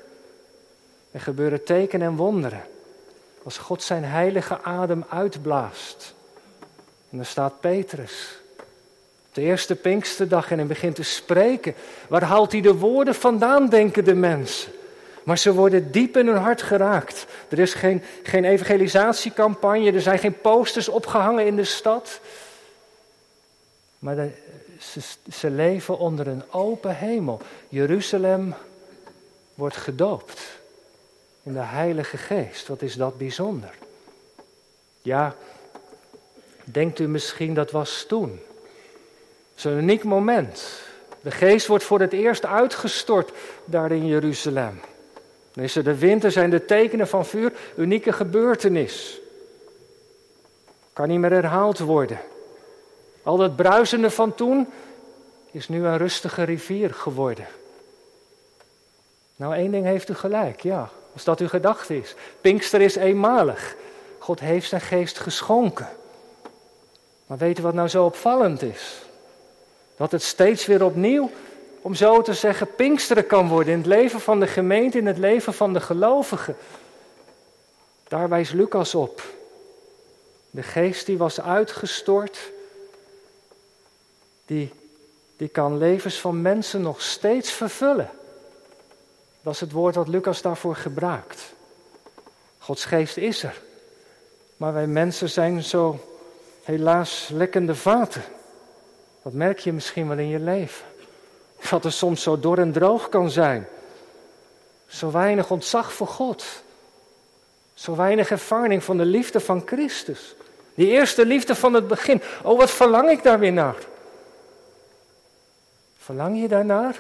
Er 1.11 1.21
gebeuren 1.21 1.63
tekenen 1.63 2.07
en 2.07 2.15
wonderen. 2.15 2.63
Als 3.43 3.57
God 3.57 3.83
zijn 3.83 4.03
heilige 4.03 4.61
adem 4.61 5.05
uitblaast. 5.09 6.13
En 7.09 7.17
dan 7.17 7.25
staat 7.25 7.59
Petrus. 7.59 8.39
Op 9.27 9.35
de 9.37 9.41
eerste 9.41 9.75
Pinksterdag 9.75 10.51
en 10.51 10.57
hij 10.57 10.67
begint 10.67 10.95
te 10.95 11.03
spreken. 11.03 11.73
Waar 12.07 12.23
haalt 12.23 12.51
hij 12.51 12.61
de 12.61 12.75
woorden 12.75 13.15
vandaan, 13.15 13.69
denken 13.69 14.03
de 14.03 14.15
mensen. 14.15 14.71
Maar 15.23 15.37
ze 15.37 15.53
worden 15.53 15.91
diep 15.91 16.17
in 16.17 16.27
hun 16.27 16.37
hart 16.37 16.61
geraakt. 16.61 17.25
Er 17.49 17.59
is 17.59 17.73
geen, 17.73 18.03
geen 18.23 18.45
evangelisatiecampagne, 18.45 19.91
er 19.91 20.01
zijn 20.01 20.19
geen 20.19 20.41
posters 20.41 20.89
opgehangen 20.89 21.45
in 21.45 21.55
de 21.55 21.63
stad. 21.63 22.19
Maar 24.01 24.29
ze, 24.79 25.01
ze 25.31 25.49
leven 25.49 25.97
onder 25.97 26.27
een 26.27 26.43
open 26.51 26.95
hemel. 26.95 27.41
Jeruzalem 27.69 28.53
wordt 29.53 29.77
gedoopt 29.77 30.41
in 31.43 31.53
de 31.53 31.59
Heilige 31.59 32.17
Geest. 32.17 32.67
Wat 32.67 32.81
is 32.81 32.95
dat 32.95 33.17
bijzonder? 33.17 33.73
Ja, 35.01 35.35
denkt 36.63 36.99
u 36.99 37.07
misschien 37.07 37.53
dat 37.53 37.71
was 37.71 38.05
toen? 38.07 38.39
Zo'n 39.55 39.77
uniek 39.77 40.03
moment. 40.03 40.81
De 41.21 41.31
geest 41.31 41.67
wordt 41.67 41.83
voor 41.83 41.99
het 41.99 42.13
eerst 42.13 42.45
uitgestort 42.45 43.31
daar 43.65 43.91
in 43.91 44.07
Jeruzalem. 44.07 44.79
Dan 45.53 45.63
is 45.63 45.75
er 45.75 45.83
de 45.83 45.97
winter, 45.97 46.31
zijn 46.31 46.49
de 46.49 46.65
tekenen 46.65 47.07
van 47.07 47.25
vuur, 47.25 47.53
unieke 47.75 48.13
gebeurtenis. 48.13 49.19
Kan 50.93 51.07
niet 51.07 51.19
meer 51.19 51.31
herhaald 51.31 51.79
worden. 51.79 52.19
Al 53.23 53.38
dat 53.38 53.55
bruisende 53.55 54.10
van 54.10 54.36
toen 54.36 54.67
is 55.51 55.69
nu 55.69 55.86
een 55.86 55.97
rustige 55.97 56.43
rivier 56.43 56.93
geworden. 56.93 57.47
Nou, 59.36 59.55
één 59.55 59.71
ding 59.71 59.86
heeft 59.86 60.10
u 60.10 60.13
gelijk, 60.13 60.62
ja, 60.62 60.89
als 61.13 61.23
dat 61.23 61.39
uw 61.39 61.47
gedachte 61.47 61.97
is. 61.97 62.15
Pinkster 62.41 62.81
is 62.81 62.95
eenmalig. 62.95 63.75
God 64.19 64.39
heeft 64.39 64.69
zijn 64.69 64.81
geest 64.81 65.19
geschonken. 65.19 65.88
Maar 67.25 67.38
weet 67.38 67.60
u 67.60 67.62
wat 67.62 67.73
nou 67.73 67.88
zo 67.88 68.05
opvallend 68.05 68.62
is? 68.62 69.01
Dat 69.95 70.12
het 70.12 70.23
steeds 70.23 70.65
weer 70.65 70.84
opnieuw, 70.84 71.31
om 71.81 71.95
zo 71.95 72.21
te 72.21 72.34
zeggen, 72.34 72.75
Pinksteren 72.75 73.27
kan 73.27 73.47
worden 73.47 73.73
in 73.73 73.79
het 73.79 73.88
leven 73.88 74.19
van 74.19 74.39
de 74.39 74.47
gemeente, 74.47 74.97
in 74.97 75.05
het 75.05 75.17
leven 75.17 75.53
van 75.53 75.73
de 75.73 75.81
gelovigen. 75.81 76.55
Daar 78.07 78.29
wijst 78.29 78.53
Lucas 78.53 78.95
op. 78.95 79.21
De 80.49 80.63
geest 80.63 81.05
die 81.05 81.17
was 81.17 81.41
uitgestort 81.41 82.51
die, 84.51 84.73
die 85.37 85.47
kan 85.47 85.77
levens 85.77 86.19
van 86.19 86.41
mensen 86.41 86.81
nog 86.81 87.01
steeds 87.01 87.51
vervullen. 87.51 88.09
Dat 89.41 89.53
is 89.53 89.59
het 89.59 89.71
woord 89.71 89.93
dat 89.93 90.07
Lucas 90.07 90.41
daarvoor 90.41 90.75
gebruikt. 90.75 91.53
Gods 92.57 92.85
geest 92.85 93.17
is 93.17 93.43
er. 93.43 93.61
Maar 94.57 94.73
wij 94.73 94.87
mensen 94.87 95.29
zijn 95.29 95.63
zo 95.63 95.99
helaas 96.63 97.29
lekkende 97.33 97.75
vaten. 97.75 98.23
Dat 99.21 99.33
merk 99.33 99.59
je 99.59 99.73
misschien 99.73 100.07
wel 100.07 100.17
in 100.17 100.27
je 100.27 100.39
leven. 100.39 100.85
Dat 101.69 101.85
er 101.85 101.91
soms 101.91 102.23
zo 102.23 102.39
dor 102.39 102.59
en 102.59 102.71
droog 102.71 103.09
kan 103.09 103.29
zijn. 103.29 103.67
Zo 104.87 105.11
weinig 105.11 105.51
ontzag 105.51 105.93
voor 105.93 106.07
God. 106.07 106.45
Zo 107.73 107.95
weinig 107.95 108.31
ervaring 108.31 108.83
van 108.83 108.97
de 108.97 109.05
liefde 109.05 109.39
van 109.39 109.61
Christus. 109.65 110.35
Die 110.75 110.87
eerste 110.87 111.25
liefde 111.25 111.55
van 111.55 111.73
het 111.73 111.87
begin. 111.87 112.21
Oh, 112.43 112.57
wat 112.57 112.71
verlang 112.71 113.09
ik 113.09 113.23
daar 113.23 113.39
weer 113.39 113.53
naar. 113.53 113.89
Verlang 116.03 116.41
je 116.41 116.47
daarnaar? 116.47 116.99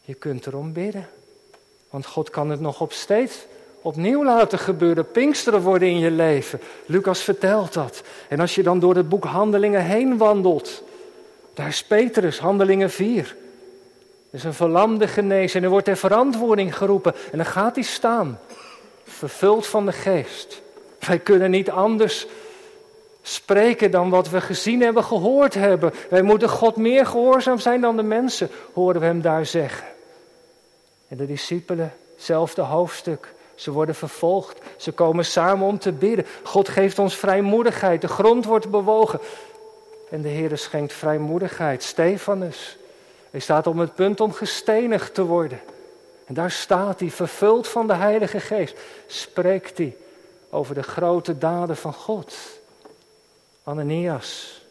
Je 0.00 0.14
kunt 0.14 0.46
erom 0.46 0.72
bidden. 0.72 1.08
Want 1.90 2.06
God 2.06 2.30
kan 2.30 2.50
het 2.50 2.60
nog 2.60 2.80
op 2.80 2.92
steeds 2.92 3.46
opnieuw 3.82 4.24
laten 4.24 4.58
gebeuren. 4.58 5.10
Pinksteren 5.10 5.60
worden 5.60 5.88
in 5.88 5.98
je 5.98 6.10
leven. 6.10 6.60
Lucas 6.86 7.20
vertelt 7.20 7.72
dat. 7.72 8.02
En 8.28 8.40
als 8.40 8.54
je 8.54 8.62
dan 8.62 8.78
door 8.78 8.94
het 8.94 9.08
boek 9.08 9.24
Handelingen 9.24 9.84
heen 9.84 10.16
wandelt, 10.16 10.82
daar 11.54 11.68
is 11.68 11.84
Petrus, 11.84 12.38
Handelingen 12.38 12.90
4. 12.90 13.36
Er 14.30 14.38
is 14.38 14.44
een 14.44 14.54
verlamde 14.54 15.08
genezen 15.08 15.58
en 15.58 15.64
er 15.64 15.70
wordt 15.70 15.84
ter 15.84 15.96
verantwoording 15.96 16.76
geroepen. 16.76 17.14
En 17.32 17.38
dan 17.38 17.46
gaat 17.46 17.74
hij 17.74 17.84
staan, 17.84 18.38
vervuld 19.04 19.66
van 19.66 19.86
de 19.86 19.92
geest. 19.92 20.62
Wij 21.06 21.18
kunnen 21.18 21.50
niet 21.50 21.70
anders 21.70 22.26
spreken 23.22 23.90
dan 23.90 24.10
wat 24.10 24.30
we 24.30 24.40
gezien 24.40 24.80
hebben, 24.80 25.04
gehoord 25.04 25.54
hebben. 25.54 25.92
Wij 26.10 26.22
moeten 26.22 26.48
God 26.48 26.76
meer 26.76 27.06
gehoorzaam 27.06 27.58
zijn 27.58 27.80
dan 27.80 27.96
de 27.96 28.02
mensen, 28.02 28.50
horen 28.72 29.00
we 29.00 29.06
hem 29.06 29.22
daar 29.22 29.46
zeggen. 29.46 29.86
En 31.08 31.16
de 31.16 31.26
discipelen, 31.26 31.94
hetzelfde 32.14 32.62
hoofdstuk. 32.62 33.32
Ze 33.54 33.70
worden 33.70 33.94
vervolgd. 33.94 34.58
Ze 34.76 34.92
komen 34.92 35.24
samen 35.24 35.66
om 35.66 35.78
te 35.78 35.92
bidden. 35.92 36.26
God 36.42 36.68
geeft 36.68 36.98
ons 36.98 37.16
vrijmoedigheid. 37.16 38.00
De 38.00 38.08
grond 38.08 38.44
wordt 38.44 38.70
bewogen. 38.70 39.20
En 40.10 40.22
de 40.22 40.28
Heer 40.28 40.58
schenkt 40.58 40.92
vrijmoedigheid. 40.92 41.82
Stefanus. 41.82 42.76
Hij 43.30 43.40
staat 43.40 43.66
op 43.66 43.76
het 43.76 43.94
punt 43.94 44.20
om 44.20 44.32
gestenigd 44.32 45.14
te 45.14 45.24
worden. 45.24 45.60
En 46.24 46.34
daar 46.34 46.50
staat 46.50 47.00
hij, 47.00 47.10
vervuld 47.10 47.68
van 47.68 47.86
de 47.86 47.94
Heilige 47.94 48.40
Geest. 48.40 48.78
Spreekt 49.06 49.78
hij 49.78 49.96
over 50.50 50.74
de 50.74 50.82
grote 50.82 51.38
daden 51.38 51.76
van 51.76 51.92
God. 51.92 52.34
Ananias, 53.64 54.62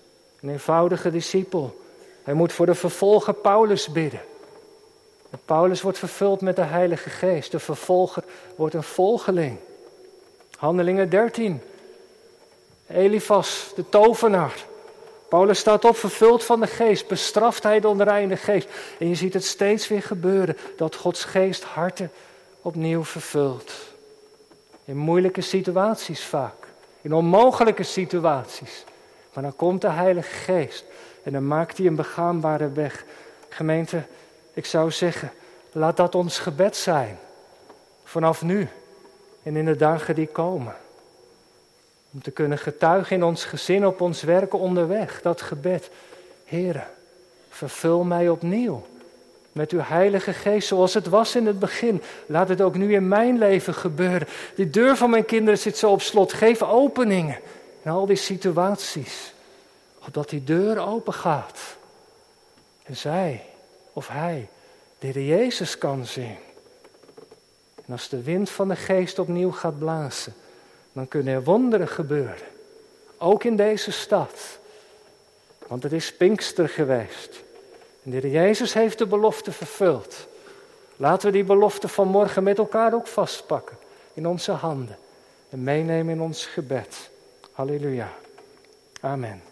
een 0.41 0.49
eenvoudige 0.49 1.11
discipel. 1.11 1.81
Hij 2.23 2.33
moet 2.33 2.53
voor 2.53 2.65
de 2.65 2.75
vervolger 2.75 3.33
Paulus 3.33 3.91
bidden. 3.91 4.21
En 5.29 5.39
Paulus 5.45 5.81
wordt 5.81 5.97
vervuld 5.97 6.41
met 6.41 6.55
de 6.55 6.61
Heilige 6.61 7.09
Geest. 7.09 7.51
De 7.51 7.59
vervolger 7.59 8.23
wordt 8.55 8.75
een 8.75 8.83
volgeling. 8.83 9.57
Handelingen 10.57 11.09
13. 11.09 11.61
Elifas, 12.87 13.71
de 13.75 13.89
tovenaar. 13.89 14.65
Paulus 15.29 15.59
staat 15.59 15.85
op, 15.85 15.97
vervuld 15.97 16.43
van 16.43 16.59
de 16.59 16.67
geest, 16.67 17.07
bestraft 17.07 17.63
hij 17.63 17.79
de 17.79 17.87
onreine 17.87 18.37
geest. 18.37 18.69
En 18.99 19.07
je 19.07 19.15
ziet 19.15 19.33
het 19.33 19.45
steeds 19.45 19.87
weer 19.87 20.01
gebeuren, 20.01 20.57
dat 20.77 20.95
Gods 20.95 21.23
geest 21.23 21.63
harten 21.63 22.11
opnieuw 22.61 23.03
vervult. 23.03 23.73
In 24.85 24.97
moeilijke 24.97 25.41
situaties 25.41 26.23
vaak, 26.23 26.67
in 27.01 27.13
onmogelijke 27.13 27.83
situaties. 27.83 28.83
Maar 29.33 29.43
dan 29.43 29.55
komt 29.55 29.81
de 29.81 29.89
Heilige 29.89 30.33
Geest 30.33 30.85
en 31.23 31.31
dan 31.31 31.47
maakt 31.47 31.77
hij 31.77 31.87
een 31.87 31.95
begaanbare 31.95 32.71
weg. 32.71 33.05
Gemeente, 33.49 34.03
ik 34.53 34.65
zou 34.65 34.91
zeggen, 34.91 35.31
laat 35.71 35.97
dat 35.97 36.15
ons 36.15 36.39
gebed 36.39 36.75
zijn. 36.75 37.17
Vanaf 38.03 38.41
nu 38.41 38.67
en 39.43 39.55
in 39.55 39.65
de 39.65 39.75
dagen 39.75 40.15
die 40.15 40.27
komen. 40.27 40.75
Om 42.13 42.21
te 42.21 42.31
kunnen 42.31 42.57
getuigen 42.57 43.15
in 43.15 43.23
ons 43.23 43.45
gezin, 43.45 43.85
op 43.85 44.01
ons 44.01 44.21
werken 44.21 44.59
onderweg. 44.59 45.21
Dat 45.21 45.41
gebed. 45.41 45.89
Heere, 46.45 46.83
vervul 47.49 48.03
mij 48.03 48.29
opnieuw 48.29 48.85
met 49.51 49.71
uw 49.71 49.79
Heilige 49.79 50.33
Geest 50.33 50.67
zoals 50.67 50.93
het 50.93 51.07
was 51.07 51.35
in 51.35 51.45
het 51.45 51.59
begin. 51.59 52.01
Laat 52.25 52.49
het 52.49 52.61
ook 52.61 52.75
nu 52.75 52.93
in 52.93 53.07
mijn 53.07 53.37
leven 53.37 53.73
gebeuren. 53.73 54.27
Die 54.55 54.69
deur 54.69 54.95
van 54.95 55.09
mijn 55.09 55.25
kinderen 55.25 55.59
zit 55.59 55.77
zo 55.77 55.91
op 55.91 56.01
slot. 56.01 56.33
Geef 56.33 56.61
openingen 56.63 57.39
in 57.81 57.91
al 57.91 58.05
die 58.05 58.15
situaties. 58.15 59.33
Opdat 60.05 60.29
die 60.29 60.43
deur 60.43 60.79
open 60.79 61.13
gaat. 61.13 61.59
En 62.83 62.97
zij 62.97 63.43
of 63.93 64.07
hij 64.07 64.47
de 64.99 65.07
Heer 65.07 65.23
Jezus 65.23 65.77
kan 65.77 66.05
zien. 66.05 66.37
En 67.85 67.91
als 67.91 68.09
de 68.09 68.23
wind 68.23 68.49
van 68.49 68.67
de 68.67 68.75
geest 68.75 69.19
opnieuw 69.19 69.51
gaat 69.51 69.79
blazen, 69.79 70.33
dan 70.93 71.07
kunnen 71.07 71.33
er 71.33 71.43
wonderen 71.43 71.87
gebeuren. 71.87 72.47
Ook 73.17 73.43
in 73.43 73.55
deze 73.55 73.91
stad. 73.91 74.59
Want 75.67 75.83
het 75.83 75.91
is 75.91 76.13
Pinkster 76.13 76.69
geweest. 76.69 77.43
En 78.03 78.11
de 78.11 78.29
Jezus 78.29 78.73
heeft 78.73 78.97
de 78.97 79.05
belofte 79.05 79.51
vervuld. 79.51 80.27
Laten 80.95 81.27
we 81.27 81.33
die 81.33 81.43
belofte 81.43 81.87
van 81.87 82.07
morgen 82.07 82.43
met 82.43 82.57
elkaar 82.57 82.93
ook 82.93 83.07
vastpakken. 83.07 83.77
In 84.13 84.27
onze 84.27 84.51
handen. 84.51 84.97
En 85.49 85.63
meenemen 85.63 86.13
in 86.13 86.21
ons 86.21 86.45
gebed. 86.45 87.09
Halleluja. 87.51 88.13
Amen. 89.01 89.50